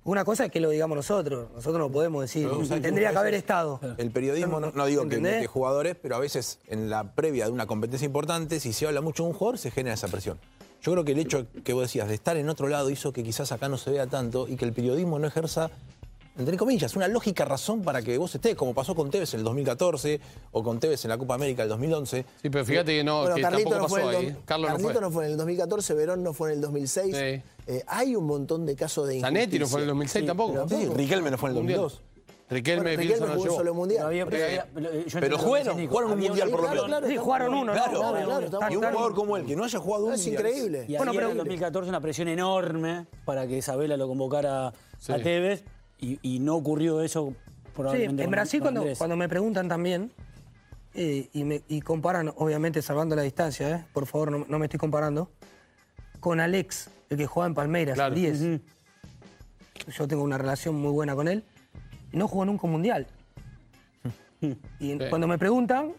una 0.05 0.25
cosa 0.25 0.45
es 0.45 0.51
que 0.51 0.59
lo 0.59 0.69
digamos 0.69 0.95
nosotros, 0.95 1.49
nosotros 1.53 1.79
no 1.79 1.91
podemos 1.91 2.21
decir, 2.21 2.49
tendría 2.81 3.11
que 3.11 3.17
haber 3.17 3.33
estado. 3.33 3.79
El 3.97 4.11
periodismo, 4.11 4.59
no, 4.59 4.71
no 4.71 4.85
digo 4.85 5.01
que, 5.07 5.15
¿Entendés? 5.15 5.41
que 5.41 5.47
jugadores, 5.47 5.95
pero 5.95 6.15
a 6.15 6.19
veces 6.19 6.59
en 6.67 6.89
la 6.89 7.15
previa 7.15 7.45
de 7.45 7.51
una 7.51 7.65
competencia 7.65 8.05
importante, 8.05 8.59
si 8.59 8.73
se 8.73 8.85
habla 8.85 9.01
mucho 9.01 9.23
de 9.23 9.29
un 9.29 9.35
jugador, 9.35 9.57
se 9.57 9.71
genera 9.71 9.93
esa 9.93 10.07
presión. 10.09 10.39
Yo 10.83 10.91
creo 10.91 11.03
que 11.05 11.13
el 11.13 11.19
hecho 11.19 11.47
que 11.63 11.73
vos 11.73 11.83
decías 11.83 12.07
de 12.07 12.13
estar 12.13 12.35
en 12.37 12.49
otro 12.49 12.67
lado 12.67 12.89
hizo 12.89 13.11
que 13.13 13.23
quizás 13.23 13.51
acá 13.51 13.69
no 13.69 13.77
se 13.77 13.89
vea 13.91 14.05
tanto 14.07 14.47
y 14.47 14.55
que 14.57 14.65
el 14.65 14.73
periodismo 14.73 15.17
no 15.17 15.27
ejerza 15.27 15.71
entre 16.35 16.57
comillas, 16.57 16.95
una 16.95 17.07
lógica 17.07 17.45
razón 17.45 17.83
para 17.83 18.01
que 18.01 18.17
vos 18.17 18.33
estés, 18.33 18.55
como 18.55 18.73
pasó 18.73 18.95
con 18.95 19.11
Tevez 19.11 19.35
en 19.35 19.41
el 19.41 19.43
2014 19.43 20.19
o 20.51 20.63
con 20.63 20.79
Tevez 20.79 21.05
en 21.05 21.09
la 21.09 21.17
Copa 21.19 21.35
América 21.35 21.61
del 21.61 21.69
2011. 21.69 22.25
Sí, 22.41 22.49
pero 22.49 22.65
fíjate 22.65 22.91
que, 22.97 23.03
no, 23.03 23.19
Bueno, 23.21 23.35
que 23.35 23.41
Carlito 23.43 23.69
tampoco 23.69 23.83
no 23.83 23.87
fue, 23.87 24.01
pasó 24.01 24.09
en 24.11 24.15
el 24.17 24.25
ahí. 24.25 24.31
dos- 24.33 24.41
Carlos 24.45 24.67
no 24.69 24.73
Carlito 24.73 24.93
fue. 24.93 25.01
no 25.01 25.11
fue 25.11 25.25
en 25.25 25.31
el 25.31 25.37
2014, 25.37 25.93
Verón 25.93 26.23
no 26.23 26.33
fue 26.33 26.49
en 26.49 26.55
el 26.55 26.61
2006. 26.61 27.15
Sí. 27.15 27.41
Eh, 27.67 27.83
hay 27.85 28.15
un 28.15 28.25
montón 28.25 28.65
de 28.65 28.75
casos 28.75 29.07
de 29.07 29.17
injusticia. 29.17 29.41
Zanetti 29.41 29.59
no 29.59 29.67
fue 29.67 29.77
en 29.77 29.83
el 29.83 29.87
2006 29.89 30.25
tampoco. 30.25 30.67
Sí, 30.67 30.87
Riquelme 30.95 31.29
no 31.29 31.37
fue 31.37 31.49
en 31.51 31.55
el 31.55 31.61
Mundial. 31.61 31.81
2002. 31.81 32.12
Riquelme, 32.49 32.83
Bueno, 32.95 33.01
Riquelme 33.01 33.27
jugó 33.35 33.55
solo 33.55 33.73
mundial. 33.73 33.97
Pero 33.99 34.07
había- 34.09 34.25
pero 34.25 34.37
Eh, 34.37 34.45
había- 34.45 34.67
pero 34.73 34.89
yo 35.07 35.19
Pero 35.19 35.37
jugaron, 35.37 36.11
un 36.11 36.19
mundial 36.19 36.49
por 36.49 36.61
lo 36.63 36.69
menos. 36.69 36.85
claro, 36.85 37.07
Sí, 37.07 37.17
jugaron 37.17 37.53
uno, 37.53 37.73
Claro, 37.73 37.91
¿no? 37.93 37.99
claro, 37.99 38.71
Y 38.71 38.75
un 38.75 38.83
jugador 38.83 39.13
como 39.15 39.37
él, 39.37 39.45
que 39.45 39.55
no 39.55 39.63
haya 39.63 39.79
jugado 39.79 40.05
un 40.05 40.13
Es 40.13 40.27
increíble. 40.27 40.85
Y 40.87 40.97
Bueno, 40.97 41.13
pero- 41.13 41.25
en 41.27 41.31
el 41.31 41.37
2014 41.37 41.89
una 41.89 42.01
presión 42.01 42.27
enorme 42.27 43.07
para 43.25 43.47
que 43.47 43.57
Isabela 43.57 43.97
lo 43.97 44.07
convocara 44.07 44.73
Sí. 44.99 45.13
a 45.13 45.19
Tevez 45.23 45.63
y, 45.99 46.19
y 46.21 46.39
no 46.39 46.55
ocurrió 46.55 47.01
eso 47.01 47.29
Sí, 47.31 47.35
probablemente. 47.73 48.23
en 48.23 48.27
con- 48.27 48.31
Brasil 48.31 48.61
cuando, 48.61 49.15
me 49.15 49.29
preguntan 49.29 49.67
también 49.67 50.11
eh, 50.95 51.29
y, 51.33 51.43
me, 51.43 51.63
y 51.69 51.81
comparan, 51.81 52.31
obviamente 52.35 52.81
salvando 52.83 53.15
la 53.15 53.23
distancia, 53.23 53.69
¿eh? 53.77 53.85
por 53.93 54.05
favor 54.05 54.31
no, 54.31 54.45
no 54.47 54.59
me 54.59 54.65
estoy 54.67 54.77
comparando, 54.79 55.31
con 56.19 56.39
Alex, 56.39 56.89
el 57.09 57.17
que 57.17 57.25
jugaba 57.25 57.47
en 57.47 57.55
Palmeiras, 57.55 57.95
Claro. 57.95 58.13
el 58.13 58.21
10. 58.21 58.61
Yo 59.97 60.07
tengo 60.07 60.21
una 60.23 60.37
relación 60.37 60.75
muy 60.75 60.91
buena 60.91 61.15
con 61.15 61.27
él. 61.27 61.43
No 62.13 62.27
jugó 62.27 62.45
nunca 62.45 62.65
un 62.67 62.71
mundial. 62.73 63.05
Y 64.79 64.91
en- 64.91 65.09
cuando 65.09 65.27
me 65.27 65.37
preguntan, 65.37 65.93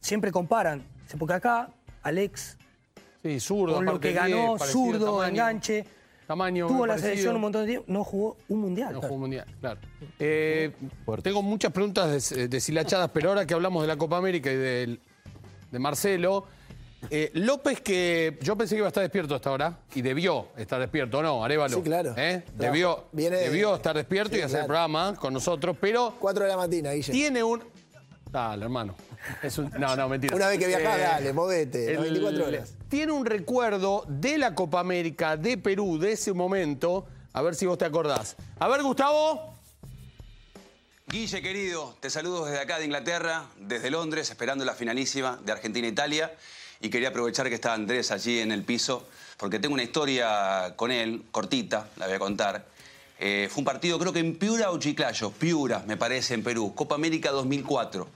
siempre 0.00 0.30
comparan. 0.32 0.82
Porque 1.18 1.34
acá, 1.34 1.68
Alex, 2.02 2.56
Sí, 3.22 3.38
zurdo. 3.40 3.74
con 3.76 3.84
lo 3.84 4.00
que 4.00 4.08
10, 4.08 4.20
ganó, 4.20 4.58
zurdo, 4.58 5.06
tamaño. 5.16 5.28
enganche, 5.28 5.84
Tamaño 6.26 6.66
tuvo 6.68 6.86
la 6.86 6.94
parecido. 6.94 7.08
selección 7.10 7.34
un 7.36 7.40
montón 7.42 7.60
de 7.62 7.68
tiempo, 7.68 7.84
no 7.92 8.02
jugó 8.04 8.36
un 8.48 8.60
mundial. 8.60 8.94
No 8.94 9.00
jugó 9.02 9.18
mundial, 9.18 9.46
claro. 9.60 9.80
Eh, 10.18 10.72
tengo 11.22 11.42
muchas 11.42 11.72
preguntas 11.72 12.10
des- 12.30 12.50
deshilachadas, 12.50 13.10
pero 13.12 13.28
ahora 13.28 13.46
que 13.46 13.52
hablamos 13.54 13.82
de 13.82 13.88
la 13.88 13.96
Copa 13.96 14.16
América 14.16 14.50
y 14.50 14.56
del- 14.56 15.00
de 15.70 15.78
Marcelo, 15.78 16.46
eh, 17.10 17.30
López 17.34 17.80
que 17.80 18.38
yo 18.42 18.56
pensé 18.56 18.74
que 18.74 18.78
iba 18.78 18.86
a 18.86 18.88
estar 18.88 19.02
despierto 19.02 19.34
hasta 19.34 19.50
ahora 19.50 19.78
y 19.94 20.02
debió 20.02 20.48
estar 20.56 20.80
despierto, 20.80 21.18
¿o 21.18 21.22
¿no? 21.22 21.44
Arevalo. 21.44 21.76
Sí, 21.76 21.82
claro. 21.82 22.14
¿Eh? 22.16 22.44
Debió, 22.54 23.04
Viene- 23.12 23.36
debió 23.38 23.74
estar 23.76 23.96
despierto 23.96 24.34
Sí, 24.34 24.40
y 24.40 24.42
hacer 24.42 24.60
el 24.60 24.66
programa 24.66 25.14
con 25.16 25.32
nosotros, 25.34 25.76
pero 25.80 26.14
4 26.18 26.44
de 26.44 26.48
la 26.50 26.56
mañana, 26.56 26.92
Guille. 26.92 27.12
tiene 27.12 27.42
un... 27.42 27.62
Dale, 28.30 28.64
hermano. 28.64 28.94
Es 29.42 29.58
un- 29.58 29.70
No, 29.78 29.94
no, 29.94 30.08
mentira. 30.08 30.34
Una 30.34 30.48
vez 30.48 30.58
que 30.58 30.66
viajás, 30.66 30.98
Eh, 30.98 31.02
dale, 31.02 31.32
movete, 31.32 31.94
las 31.94 32.04
el- 32.04 32.10
24 32.12 32.46
horas. 32.46 32.74
Tiene 32.88 33.12
un 33.12 33.26
recuerdo 33.26 34.04
de 34.08 34.38
la 34.38 34.54
Copa 34.54 34.80
América, 34.80 35.36
de 35.36 35.58
Perú, 35.58 35.98
de 35.98 36.12
ese 36.12 36.32
momento. 36.32 37.06
A 37.34 37.42
ver 37.42 37.54
si 37.54 37.66
vos 37.66 37.76
te 37.78 37.84
acordás. 37.84 38.36
A 38.58 38.68
ver, 38.68 38.82
Gustavo. 38.82 39.52
Guille, 41.08 41.42
querido, 41.42 41.94
te 42.00 42.08
saludo 42.08 42.46
desde 42.46 42.60
acá 42.60 42.78
de 42.78 42.86
Inglaterra, 42.86 43.44
desde 43.58 43.90
Londres, 43.90 44.30
esperando 44.30 44.64
la 44.64 44.72
finalísima 44.74 45.38
de 45.44 45.52
Argentina-Italia. 45.52 46.32
Y 46.82 46.90
quería 46.90 47.10
aprovechar 47.10 47.48
que 47.48 47.54
está 47.54 47.72
Andrés 47.72 48.10
allí 48.10 48.40
en 48.40 48.50
el 48.50 48.64
piso, 48.64 49.06
porque 49.36 49.60
tengo 49.60 49.74
una 49.74 49.84
historia 49.84 50.74
con 50.76 50.90
él, 50.90 51.22
cortita, 51.30 51.88
la 51.96 52.06
voy 52.06 52.16
a 52.16 52.18
contar. 52.18 52.66
Eh, 53.20 53.48
fue 53.48 53.60
un 53.60 53.64
partido, 53.64 54.00
creo 54.00 54.12
que 54.12 54.18
en 54.18 54.36
Piura 54.36 54.72
o 54.72 54.78
Chiclayo, 54.78 55.30
Piura, 55.30 55.84
me 55.86 55.96
parece, 55.96 56.34
en 56.34 56.42
Perú, 56.42 56.74
Copa 56.74 56.96
América 56.96 57.30
2004. 57.30 58.08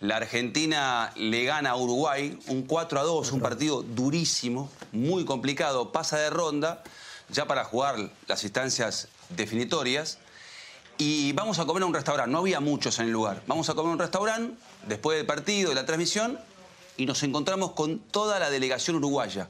La 0.00 0.16
Argentina 0.16 1.12
le 1.16 1.44
gana 1.44 1.70
a 1.70 1.76
Uruguay 1.76 2.38
un 2.46 2.62
4 2.62 3.00
a 3.00 3.02
2, 3.02 3.32
un 3.32 3.40
partido 3.40 3.82
durísimo, 3.82 4.70
muy 4.92 5.26
complicado, 5.26 5.92
pasa 5.92 6.16
de 6.16 6.30
ronda, 6.30 6.82
ya 7.28 7.46
para 7.46 7.64
jugar 7.64 7.96
las 8.28 8.44
instancias 8.44 9.08
definitorias. 9.28 10.18
Y 10.96 11.32
vamos 11.32 11.58
a 11.58 11.66
comer 11.66 11.82
a 11.82 11.86
un 11.86 11.92
restaurante. 11.92 12.32
No 12.32 12.38
había 12.38 12.60
muchos 12.60 12.98
en 12.98 13.06
el 13.06 13.12
lugar. 13.12 13.42
Vamos 13.46 13.68
a 13.68 13.74
comer 13.74 13.90
a 13.90 13.92
un 13.92 13.98
restaurante 13.98 14.56
después 14.88 15.18
del 15.18 15.26
partido, 15.26 15.68
de 15.68 15.74
la 15.74 15.84
transmisión, 15.84 16.38
y 16.96 17.06
nos 17.06 17.22
encontramos 17.22 17.72
con 17.72 17.98
toda 17.98 18.38
la 18.38 18.50
delegación 18.50 18.96
uruguaya 18.96 19.48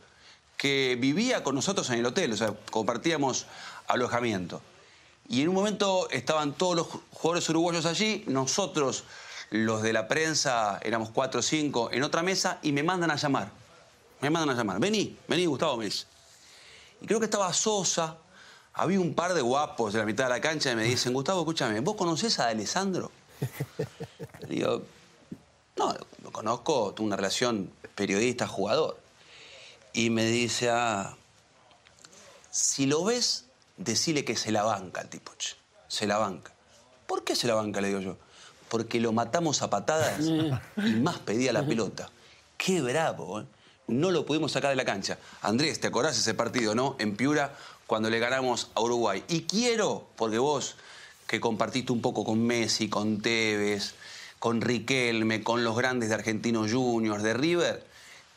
que 0.57 0.97
vivía 0.99 1.45
con 1.45 1.55
nosotros 1.55 1.88
en 1.91 1.99
el 1.99 2.07
hotel, 2.07 2.33
o 2.33 2.37
sea, 2.37 2.55
compartíamos 2.71 3.47
alojamiento. 3.87 4.62
Y 5.29 5.43
en 5.43 5.49
un 5.49 5.55
momento 5.55 6.09
estaban 6.11 6.55
todos 6.55 6.76
los 6.76 6.87
jugadores 7.12 7.49
uruguayos 7.49 7.85
allí, 7.87 8.25
nosotros, 8.26 9.05
los 9.50 9.83
de 9.83 9.93
la 9.93 10.09
prensa, 10.09 10.79
éramos 10.83 11.11
cuatro 11.11 11.41
o 11.41 11.43
cinco 11.43 11.91
en 11.93 12.03
otra 12.03 12.23
mesa, 12.23 12.59
y 12.62 12.73
me 12.73 12.83
mandan 12.83 13.11
a 13.11 13.17
llamar. 13.17 13.50
Me 14.21 14.31
mandan 14.31 14.57
a 14.57 14.59
llamar. 14.59 14.81
Vení, 14.81 15.17
vení, 15.29 15.47
Gustavo, 15.47 15.76
me 15.76 15.87
dice. 15.87 16.07
Y 17.00 17.07
creo 17.07 17.19
que 17.19 17.26
estaba 17.26 17.53
Sosa. 17.53 18.17
Había 18.73 19.00
un 19.00 19.15
par 19.15 19.35
de 19.35 19.41
guapos 19.41 19.93
de 19.93 19.99
la 19.99 20.05
mitad 20.05 20.25
de 20.25 20.31
la 20.31 20.41
cancha 20.41 20.71
y 20.71 20.76
me 20.76 20.85
dicen, 20.85 21.12
Gustavo, 21.12 21.41
escúchame, 21.41 21.81
¿vos 21.81 21.97
conocés 21.97 22.38
a 22.38 22.49
Alessandro? 22.49 23.11
Le 24.41 24.47
digo, 24.47 24.83
no, 25.76 25.95
lo 26.23 26.33
conozco, 26.33 26.92
tengo 26.95 27.06
una 27.06 27.16
relación 27.16 27.71
periodista-jugador. 27.95 28.99
Y 29.92 30.11
me 30.11 30.26
dice, 30.26 30.71
ah, 30.71 31.16
si 32.50 32.87
lo 32.87 33.04
ves, 33.04 33.45
decile 33.76 34.25
que 34.25 34.37
se 34.37 34.52
la 34.52 34.62
banca 34.62 35.00
el 35.00 35.09
tipo. 35.09 35.33
Se 35.88 36.06
la 36.06 36.18
banca. 36.18 36.52
¿Por 37.06 37.25
qué 37.25 37.37
se 37.37 37.47
la 37.47 37.54
banca? 37.54 37.80
Le 37.80 37.88
digo 37.88 38.00
yo. 38.00 38.16
Porque 38.68 38.99
lo 39.00 39.12
matamos 39.12 39.62
a 39.62 39.71
patadas 39.71 40.21
y 40.76 40.90
más 41.00 41.18
pedía 41.18 41.52
la 41.52 41.64
pelota. 41.64 42.11
Qué 42.56 42.83
bravo, 42.83 43.40
¿eh? 43.40 43.47
No 43.87 44.11
lo 44.11 44.26
pudimos 44.26 44.52
sacar 44.52 44.71
de 44.71 44.76
la 44.76 44.85
cancha. 44.85 45.18
Andrés, 45.42 45.78
¿te 45.78 45.87
acordás 45.87 46.18
ese 46.18 46.35
partido, 46.35 46.75
no? 46.75 46.97
En 46.99 47.16
Piura, 47.16 47.54
cuando 47.87 48.11
le 48.11 48.18
ganamos 48.18 48.71
a 48.75 48.80
Uruguay. 48.80 49.23
Y 49.28 49.42
quiero, 49.42 50.09
porque 50.16 50.38
vos, 50.38 50.75
que 51.28 51.38
compartiste 51.38 51.92
un 51.92 52.00
poco 52.00 52.25
con 52.25 52.45
Messi, 52.45 52.88
con 52.88 53.23
Tevez, 53.23 53.95
con 54.38 54.61
Riquelme, 54.61 55.43
con 55.43 55.64
los 55.64 55.76
grandes 55.76 56.09
de 56.11 56.14
Argentinos 56.14 56.73
Juniors, 56.73 57.23
de 57.23 57.35
River, 57.35 57.85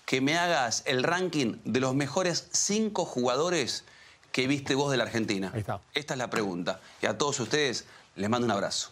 que 0.06 0.22
me 0.22 0.38
hagas 0.38 0.84
el 0.86 1.04
ranking 1.04 1.56
de 1.66 1.80
los 1.80 1.94
mejores 1.94 2.48
cinco 2.52 3.06
jugadores 3.06 3.84
que 4.32 4.48
viste 4.48 4.76
vos 4.76 4.92
de 4.92 4.98
la 4.98 5.04
Argentina. 5.04 5.52
Ahí 5.54 5.60
está. 5.62 5.82
Esta 5.94 6.14
es 6.14 6.18
la 6.18 6.30
pregunta. 6.30 6.80
Y 7.02 7.06
a 7.06 7.18
todos 7.18 7.40
ustedes 7.40 7.86
les 8.16 8.30
mando 8.30 8.46
un 8.46 8.52
abrazo. 8.52 8.92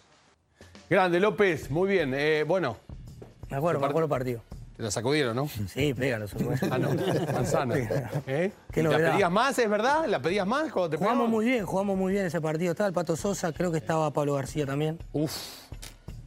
Grande, 0.90 1.20
López. 1.20 1.70
Muy 1.70 1.90
bien. 1.90 2.14
Eh, 2.16 2.44
bueno, 2.48 2.78
Me 3.50 3.58
acuerdo, 3.58 3.80
me 3.80 3.88
acuerdo 3.88 4.06
el 4.06 4.10
partido. 4.10 4.42
te 4.76 4.84
la 4.84 4.92
sacudieron, 4.92 5.36
¿no? 5.36 5.50
Sí, 5.74 5.94
pega 5.94 6.20
los 6.20 6.34
uruguayos. 6.34 6.64
Ah, 6.72 6.78
no. 6.78 6.90
Manzana. 7.34 7.76
¿Eh? 8.28 8.52
Qué 8.72 8.80
¿Y 8.80 8.84
¿La 8.84 8.98
pedías 8.98 9.32
más, 9.32 9.58
es 9.60 9.70
verdad? 9.70 10.06
¿La 10.08 10.22
pedías 10.22 10.46
más 10.48 10.72
cuando 10.72 10.92
te 10.92 10.98
Jugamos 10.98 11.30
muy 11.30 11.46
bien, 11.46 11.66
jugamos 11.66 11.98
muy 11.98 12.14
bien 12.14 12.26
ese 12.26 12.40
partido. 12.42 12.72
Estaba 12.72 12.88
el 12.88 12.94
Pato 12.94 13.16
Sosa, 13.16 13.52
creo 13.54 13.72
que 13.72 13.78
estaba 13.80 14.12
Pablo 14.12 14.36
García 14.36 14.66
también. 14.66 15.00
Uf. 15.14 15.34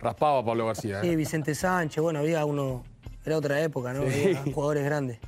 Raspaba 0.00 0.44
Pablo 0.44 0.66
García. 0.66 1.00
Sí, 1.02 1.08
¿eh? 1.10 1.16
Vicente 1.16 1.54
Sánchez, 1.54 2.02
bueno, 2.02 2.20
había 2.20 2.44
uno, 2.44 2.84
era 3.24 3.36
otra 3.36 3.60
época, 3.62 3.92
¿no? 3.92 4.02
Sí. 4.10 4.34
Había 4.36 4.52
jugadores 4.54 4.84
grandes. 4.84 5.18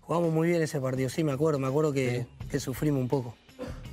Jugamos 0.00 0.32
muy 0.32 0.48
bien 0.48 0.62
ese 0.62 0.80
partido, 0.80 1.08
sí, 1.08 1.22
me 1.24 1.32
acuerdo, 1.32 1.58
me 1.58 1.68
acuerdo 1.68 1.92
que, 1.92 2.26
que 2.50 2.58
sufrimos 2.60 3.00
un 3.00 3.08
poco. 3.08 3.34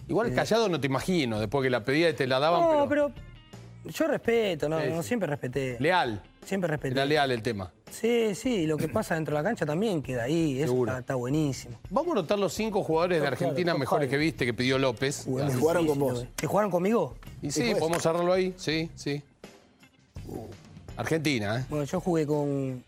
Igual 0.07 0.33
callado 0.33 0.69
no 0.69 0.79
te 0.79 0.87
imagino, 0.87 1.39
después 1.39 1.63
que 1.63 1.69
la 1.69 1.83
pedía 1.83 2.09
y 2.09 2.13
te 2.13 2.25
la 2.27 2.39
daban, 2.39 2.61
No, 2.61 2.87
pero... 2.89 3.11
pero 3.13 3.29
yo 3.85 4.07
respeto, 4.07 4.67
no, 4.67 4.79
Sí, 4.81 4.87
no, 4.89 5.01
sí. 5.01 5.07
siempre 5.07 5.27
respeté. 5.29 5.77
Leal. 5.79 6.21
Siempre 6.43 6.67
respeté. 6.69 6.93
Era 6.95 7.05
leal 7.05 7.31
el 7.31 7.41
tema. 7.41 7.71
Sí, 7.91 8.33
sí, 8.35 8.65
lo 8.67 8.75
que 8.77 8.87
pasa 8.87 9.15
dentro 9.15 9.35
de 9.35 9.41
la 9.43 9.47
cancha 9.49 9.65
también 9.65 10.01
queda 10.01 10.23
ahí, 10.23 10.57
eso 10.59 10.67
Seguro. 10.73 10.91
está, 10.91 10.99
está 10.99 11.15
buenísimo. 11.15 11.77
Vamos 11.89 12.11
a 12.11 12.15
notar 12.15 12.39
los 12.39 12.53
cinco 12.53 12.83
jugadores 12.83 13.21
de 13.21 13.27
Argentina 13.27 13.73
mejores 13.75 14.09
que 14.09 14.17
viste, 14.17 14.45
que 14.45 14.53
pidió 14.53 14.77
López. 14.79 15.25
Que 15.25 15.53
jugaron 15.53 15.87
con 15.87 15.99
vos. 15.99 16.25
¿Que 16.35 16.45
jugaron 16.47 16.71
conmigo? 16.71 17.15
Y 17.41 17.51
sí, 17.51 17.73
podemos 17.77 18.01
cerrarlo 18.01 18.33
ahí. 18.33 18.53
Sí, 18.57 18.89
sí. 18.95 19.23
Argentina, 20.97 21.59
¿eh? 21.59 21.65
Bueno, 21.69 21.85
yo 21.85 21.99
jugué 22.01 22.25
con. 22.27 22.83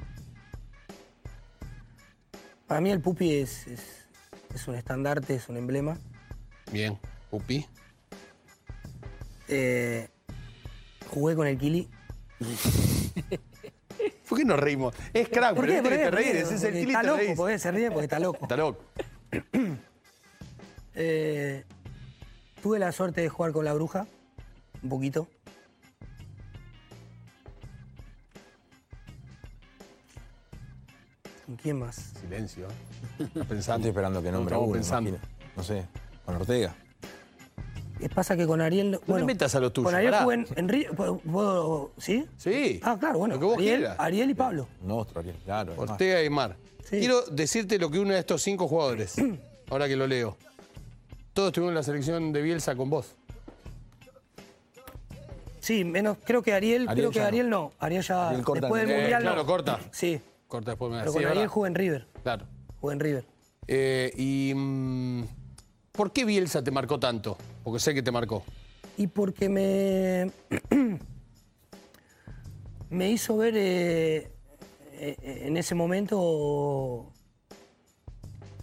Para 2.67 2.81
mí 2.81 2.89
el 2.91 3.01
Pupi 3.01 3.33
es, 3.35 3.67
es, 3.67 3.81
es 4.53 4.67
un 4.67 4.75
estandarte, 4.75 5.35
es 5.35 5.49
un 5.49 5.57
emblema. 5.57 5.97
Bien. 6.71 6.97
Upi. 7.31 7.65
Eh, 9.47 10.07
jugué 11.09 11.35
con 11.35 11.47
el 11.47 11.57
Kili. 11.57 11.89
¿Por 14.29 14.37
qué 14.37 14.45
nos 14.45 14.57
reímos? 14.59 14.95
Es 15.13 15.27
crack, 15.27 15.55
¿Por 15.55 15.65
pero 15.65 15.67
qué? 15.67 15.81
viste 15.81 15.89
¿Por 15.89 15.91
que 15.91 15.97
qué? 15.97 16.03
te 16.05 16.09
¿Por 16.09 16.19
qué? 16.19 16.23
reír, 16.31 16.35
ese 16.37 16.55
es 16.55 16.63
el 16.63 16.73
Kili 16.73 16.93
Está 16.93 17.01
te 17.01 17.07
loco, 17.07 17.35
porque 17.35 17.59
se 17.59 17.71
ríe 17.71 17.91
porque 17.91 18.03
está 18.05 18.19
loco. 18.19 18.39
Está 18.41 18.57
loco. 18.57 18.83
Eh, 20.95 21.63
tuve 22.61 22.79
la 22.79 22.91
suerte 22.91 23.21
de 23.21 23.29
jugar 23.29 23.51
con 23.51 23.65
la 23.65 23.73
bruja, 23.73 24.07
un 24.83 24.89
poquito. 24.89 25.27
Quién 31.61 31.79
más? 31.79 32.13
Silencio. 32.21 32.67
¿eh? 32.69 32.71
Está 33.19 33.23
Estoy 33.25 33.43
Pensando. 33.45 33.87
esperando 33.87 34.21
que 34.21 34.31
nombre 34.31 34.53
Estamos 34.53 34.67
uno, 34.69 34.73
pensando. 34.75 35.09
imagina. 35.11 35.29
No 35.55 35.63
sé, 35.63 35.85
con 36.25 36.35
Ortega. 36.35 36.75
¿Qué 37.99 38.09
pasa 38.09 38.35
que 38.35 38.47
con 38.47 38.61
Ariel... 38.61 38.99
No 39.05 39.15
te 39.15 39.23
metas 39.23 39.53
a 39.53 39.59
lo 39.59 39.71
tuyo, 39.71 39.85
Con 39.85 39.93
Ariel 39.93 40.11
pará. 40.11 40.23
jugué 40.23 40.35
en, 40.37 40.47
en 40.55 40.69
Río- 40.69 40.91
¿puedo- 40.95 41.19
puedo- 41.19 41.91
¿Sí? 41.99 42.25
Sí. 42.37 42.79
Ah, 42.83 42.97
claro, 42.99 43.19
bueno. 43.19 43.35
Lo 43.35 43.39
que 43.39 43.45
vos 43.45 43.57
Ariel, 43.57 43.77
quieras. 43.81 43.95
Ariel 43.99 44.29
y 44.31 44.33
Pablo. 44.33 44.67
Nostro, 44.81 45.19
Ariel, 45.19 45.35
claro. 45.45 45.73
es 45.73 45.77
más. 45.77 45.89
Ortega 45.91 46.23
y 46.23 46.29
Mar. 46.31 46.55
Sí. 46.83 46.97
Quiero 46.99 47.21
decirte 47.27 47.77
lo 47.77 47.91
que 47.91 47.99
uno 47.99 48.13
de 48.13 48.19
estos 48.19 48.41
cinco 48.41 48.67
jugadores, 48.67 49.13
ahora 49.69 49.87
que 49.87 49.95
lo 49.95 50.07
leo, 50.07 50.35
todos 51.33 51.49
estuvieron 51.49 51.73
en 51.73 51.75
la 51.75 51.83
selección 51.83 52.33
de 52.33 52.41
Bielsa 52.41 52.75
con 52.75 52.89
vos. 52.89 53.13
Sí, 55.59 55.83
menos, 55.83 56.17
creo 56.25 56.41
que 56.41 56.53
Ariel, 56.53 56.89
Ariel 56.89 57.09
creo 57.09 57.11
que 57.11 57.19
no. 57.19 57.25
Ariel 57.25 57.49
no. 57.51 57.71
Ariel 57.79 58.01
ya, 58.01 58.29
Ariel 58.29 58.43
corta 58.43 58.61
después 58.61 58.81
del 58.81 58.91
Eh, 58.91 58.99
Mundial 59.01 59.21
claro, 59.21 59.37
no. 59.37 59.45
corta. 59.45 59.79
Sí, 59.91 60.19
Corta 60.51 60.71
después 60.71 60.91
me 60.91 60.99
pero 60.99 61.13
con 61.13 61.25
Ariel 61.25 61.47
jugué 61.47 61.67
en 61.69 61.75
River. 61.75 62.07
Claro. 62.23 62.45
Jugué 62.81 62.93
en 62.93 62.99
River. 62.99 63.25
Eh, 63.67 64.11
y. 64.17 64.51
mm, 64.53 65.23
¿Por 65.93 66.11
qué 66.11 66.25
Bielsa 66.25 66.61
te 66.61 66.71
marcó 66.71 66.99
tanto? 66.99 67.37
Porque 67.63 67.79
sé 67.79 67.93
que 67.93 68.03
te 68.03 68.11
marcó. 68.11 68.43
Y 68.97 69.07
porque 69.07 69.47
me. 69.47 70.29
me 72.89 73.09
hizo 73.11 73.37
ver 73.37 73.53
eh, 73.55 74.31
eh, 74.93 75.15
en 75.45 75.55
ese 75.55 75.73
momento 75.73 77.11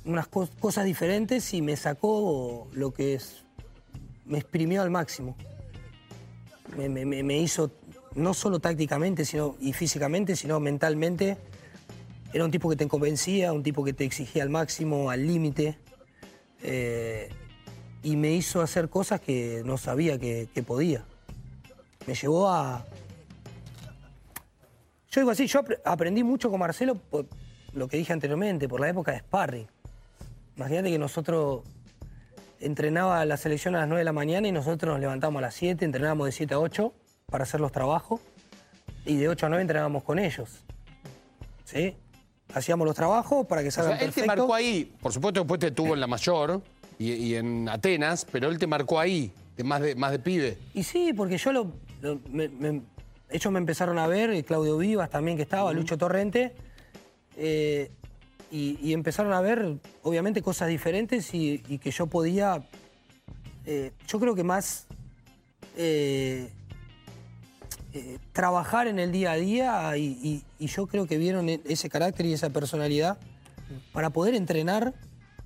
unas 0.04 0.30
cos- 0.30 0.50
cosas 0.60 0.84
diferentes 0.84 1.54
y 1.54 1.62
me 1.62 1.74
sacó 1.76 2.68
lo 2.74 2.92
que 2.92 3.14
es. 3.14 3.44
me 4.26 4.36
exprimió 4.38 4.82
al 4.82 4.90
máximo. 4.90 5.36
Me- 6.76 6.90
me 6.90 7.38
hizo, 7.38 7.70
no 8.14 8.34
solo 8.34 8.58
tácticamente 8.60 9.24
sino, 9.24 9.56
y 9.58 9.72
físicamente, 9.72 10.36
sino 10.36 10.60
mentalmente. 10.60 11.38
Era 12.32 12.44
un 12.44 12.50
tipo 12.50 12.68
que 12.68 12.76
te 12.76 12.86
convencía, 12.86 13.52
un 13.52 13.62
tipo 13.62 13.84
que 13.84 13.92
te 13.92 14.04
exigía 14.04 14.42
al 14.42 14.50
máximo, 14.50 15.10
al 15.10 15.26
límite. 15.26 15.78
Eh, 16.62 17.28
y 18.02 18.16
me 18.16 18.32
hizo 18.32 18.60
hacer 18.60 18.88
cosas 18.88 19.20
que 19.20 19.62
no 19.64 19.76
sabía 19.78 20.18
que, 20.18 20.48
podía. 20.66 21.04
Me 22.06 22.14
llevó 22.14 22.48
a... 22.48 22.84
Yo 25.10 25.20
digo 25.22 25.30
así, 25.30 25.46
yo 25.46 25.62
apre- 25.62 25.80
aprendí 25.84 26.22
mucho 26.22 26.50
con 26.50 26.60
Marcelo 26.60 26.94
por 26.96 27.26
lo 27.72 27.88
que 27.88 27.96
dije 27.96 28.12
anteriormente, 28.12 28.68
por 28.68 28.80
la 28.80 28.88
época 28.90 29.12
de 29.12 29.18
sparring. 29.20 29.66
Imagínate 30.56 30.90
que 30.90 30.98
nosotros 30.98 31.62
entrenaba 32.60 33.24
la 33.24 33.36
selección 33.36 33.74
a 33.74 33.80
las 33.80 33.88
9 33.88 34.00
de 34.00 34.04
la 34.04 34.12
mañana 34.12 34.48
y 34.48 34.52
nosotros 34.52 34.92
nos 34.92 35.00
levantábamos 35.00 35.38
a 35.40 35.46
las 35.46 35.54
7, 35.54 35.84
entrenábamos 35.84 36.26
de 36.26 36.32
7 36.32 36.54
a 36.54 36.58
8 36.60 36.92
para 37.26 37.44
hacer 37.44 37.60
los 37.60 37.72
trabajos 37.72 38.20
y 39.06 39.16
de 39.16 39.28
8 39.28 39.46
a 39.46 39.48
9 39.48 39.62
entrenábamos 39.62 40.02
con 40.04 40.18
ellos. 40.18 40.64
¿Sí? 41.64 41.96
Hacíamos 42.54 42.86
los 42.86 42.96
trabajos 42.96 43.46
para 43.46 43.62
que 43.62 43.68
O 43.68 43.70
salgan 43.70 43.98
sea, 43.98 44.06
él 44.06 44.12
te 44.14 44.24
marcó 44.26 44.54
ahí. 44.54 44.92
Por 45.00 45.12
supuesto, 45.12 45.40
después 45.40 45.60
te 45.60 45.70
tuvo 45.70 45.94
en 45.94 46.00
la 46.00 46.06
mayor 46.06 46.62
y, 46.98 47.12
y 47.12 47.34
en 47.36 47.68
Atenas, 47.68 48.26
pero 48.30 48.48
él 48.48 48.58
te 48.58 48.66
marcó 48.66 48.98
ahí, 48.98 49.30
de 49.56 49.64
más 49.64 49.80
de, 49.80 49.94
más 49.94 50.10
de 50.12 50.18
pibe. 50.18 50.58
Y 50.74 50.82
sí, 50.82 51.12
porque 51.12 51.36
yo 51.38 51.52
lo. 51.52 51.72
lo- 52.00 52.20
me- 52.30 52.48
me- 52.48 52.82
ellos 53.30 53.52
me 53.52 53.58
empezaron 53.58 53.98
a 53.98 54.06
ver, 54.06 54.32
y 54.32 54.42
Claudio 54.42 54.78
Vivas 54.78 55.10
también 55.10 55.36
que 55.36 55.42
estaba, 55.42 55.70
Lucho 55.74 55.98
Torrente, 55.98 56.54
eh, 57.36 57.90
y, 58.50 58.78
y 58.82 58.94
empezaron 58.94 59.34
a 59.34 59.42
ver, 59.42 59.76
obviamente, 60.02 60.40
cosas 60.40 60.68
diferentes 60.68 61.34
y, 61.34 61.62
y 61.68 61.76
que 61.78 61.90
yo 61.90 62.06
podía. 62.06 62.62
eh, 63.66 63.92
yo 64.06 64.18
creo 64.18 64.34
que 64.34 64.44
más. 64.44 64.86
eh, 65.76 66.50
eh, 67.98 68.18
trabajar 68.32 68.86
en 68.88 68.98
el 68.98 69.12
día 69.12 69.32
a 69.32 69.36
día 69.36 69.96
y, 69.96 70.18
y- 70.22 70.44
y 70.58 70.66
yo 70.68 70.86
creo 70.86 71.06
que 71.06 71.18
vieron 71.18 71.48
e- 71.48 71.60
ese 71.64 71.88
carácter 71.88 72.26
y 72.26 72.32
esa 72.32 72.50
personalidad 72.50 73.18
para 73.92 74.10
poder 74.10 74.34
entrenar 74.34 74.94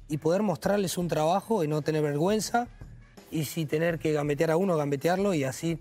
y 0.09 0.19
poder 0.19 0.43
mostrarles 0.43 0.99
un 0.99 1.09
trabajo 1.09 1.65
y 1.65 1.69
no 1.69 1.83
tener 1.83 2.03
vergüenza 2.03 2.69
y 3.31 3.45
si 3.45 3.65
tener 3.67 3.99
que 3.99 4.13
gambetear 4.13 4.51
a 4.51 4.57
uno, 4.57 4.77
gambetearlo 4.77 5.35
y 5.35 5.45
así 5.45 5.79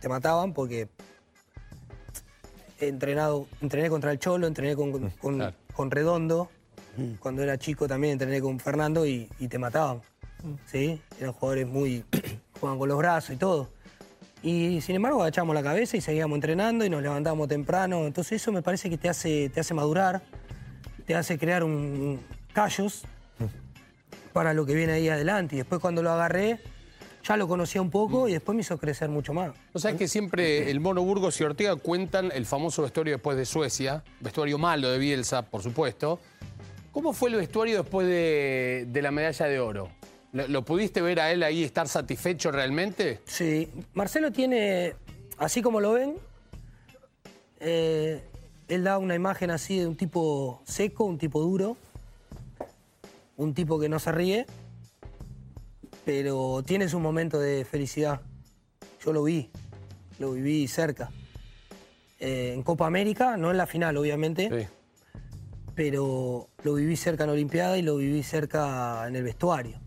te 0.00 0.08
mataban 0.08 0.52
porque 0.54 0.88
he 2.80 2.88
entrenado, 2.88 3.46
entrené 3.60 3.90
contra 3.90 4.10
el 4.12 4.18
Cholo, 4.18 4.46
entrené 4.46 4.74
con, 4.74 5.10
con- 5.10 5.36
Claro. 5.36 5.54
con 5.74 5.90
Redondo, 5.90 6.50
cuando 7.20 7.42
era 7.42 7.56
chico 7.58 7.86
también 7.86 8.12
entrené 8.14 8.40
con 8.40 8.58
Fernando 8.58 9.06
y, 9.06 9.28
y 9.38 9.48
te 9.48 9.58
mataban. 9.58 10.00
¿sí? 10.66 11.00
Eran 11.18 11.32
jugadores 11.32 11.66
muy... 11.68 12.04
jugaban 12.60 12.78
con 12.78 12.88
los 12.88 12.98
brazos 12.98 13.30
y 13.30 13.36
todo. 13.36 13.68
Y 14.42 14.80
sin 14.80 14.96
embargo 14.96 15.20
agachamos 15.22 15.54
la 15.54 15.62
cabeza 15.62 15.96
y 15.96 16.00
seguíamos 16.00 16.36
entrenando 16.36 16.84
y 16.84 16.90
nos 16.90 17.02
levantábamos 17.02 17.48
temprano. 17.48 18.06
Entonces 18.06 18.40
eso 18.40 18.52
me 18.52 18.62
parece 18.62 18.88
que 18.88 18.96
te 18.96 19.08
hace, 19.08 19.50
te 19.50 19.60
hace 19.60 19.74
madurar, 19.74 20.22
te 21.06 21.14
hace 21.14 21.38
crear 21.38 21.64
callos 22.52 23.04
para 24.32 24.54
lo 24.54 24.64
que 24.64 24.74
viene 24.74 24.94
ahí 24.94 25.08
adelante. 25.08 25.56
Y 25.56 25.58
después 25.58 25.80
cuando 25.80 26.02
lo 26.02 26.10
agarré, 26.10 26.58
ya 27.22 27.36
lo 27.36 27.46
conocía 27.48 27.82
un 27.82 27.90
poco 27.90 28.28
y 28.28 28.32
después 28.32 28.56
me 28.56 28.62
hizo 28.62 28.78
crecer 28.78 29.10
mucho 29.10 29.34
más. 29.34 29.52
O 29.74 29.78
sea 29.78 29.96
que 29.96 30.08
siempre 30.08 30.70
el 30.70 30.80
Mono 30.80 31.02
Burgos 31.02 31.38
y 31.40 31.44
Ortega 31.44 31.76
cuentan 31.76 32.32
el 32.32 32.46
famoso 32.46 32.82
vestuario 32.82 33.14
después 33.14 33.36
de 33.36 33.44
Suecia, 33.44 34.02
vestuario 34.20 34.56
malo 34.56 34.90
de 34.90 34.98
Bielsa, 34.98 35.42
por 35.42 35.62
supuesto. 35.62 36.18
¿Cómo 36.92 37.12
fue 37.12 37.30
el 37.30 37.36
vestuario 37.36 37.82
después 37.82 38.06
de, 38.06 38.86
de 38.88 39.02
la 39.02 39.10
medalla 39.10 39.46
de 39.46 39.60
oro? 39.60 39.90
¿Lo, 40.32 40.46
lo 40.48 40.64
pudiste 40.64 41.00
ver 41.02 41.20
a 41.20 41.32
él 41.32 41.42
ahí 41.42 41.64
estar 41.64 41.88
satisfecho 41.88 42.50
realmente? 42.52 43.20
Sí, 43.24 43.68
Marcelo 43.94 44.30
tiene, 44.30 44.94
así 45.38 45.60
como 45.62 45.80
lo 45.80 45.92
ven, 45.92 46.14
eh, 47.58 48.22
él 48.68 48.84
da 48.84 48.98
una 48.98 49.14
imagen 49.14 49.50
así 49.50 49.78
de 49.78 49.86
un 49.86 49.96
tipo 49.96 50.62
seco, 50.64 51.04
un 51.04 51.18
tipo 51.18 51.40
duro, 51.40 51.76
un 53.36 53.54
tipo 53.54 53.80
que 53.80 53.88
no 53.88 53.98
se 53.98 54.12
ríe, 54.12 54.46
pero 56.04 56.62
tiene 56.64 56.88
su 56.88 57.00
momento 57.00 57.38
de 57.40 57.64
felicidad. 57.64 58.20
Yo 59.04 59.12
lo 59.12 59.24
vi, 59.24 59.50
lo 60.18 60.32
viví 60.32 60.68
cerca. 60.68 61.10
Eh, 62.18 62.52
en 62.54 62.62
Copa 62.62 62.86
América, 62.86 63.36
no 63.36 63.50
en 63.50 63.56
la 63.56 63.66
final, 63.66 63.96
obviamente, 63.96 64.48
Sí. 64.48 64.68
pero 65.74 66.48
lo 66.62 66.74
viví 66.74 66.96
cerca 66.96 67.24
en 67.24 67.30
Olimpiada 67.30 67.78
y 67.78 67.82
lo 67.82 67.96
viví 67.96 68.22
cerca 68.22 69.04
en 69.08 69.16
el 69.16 69.22
vestuario. 69.24 69.80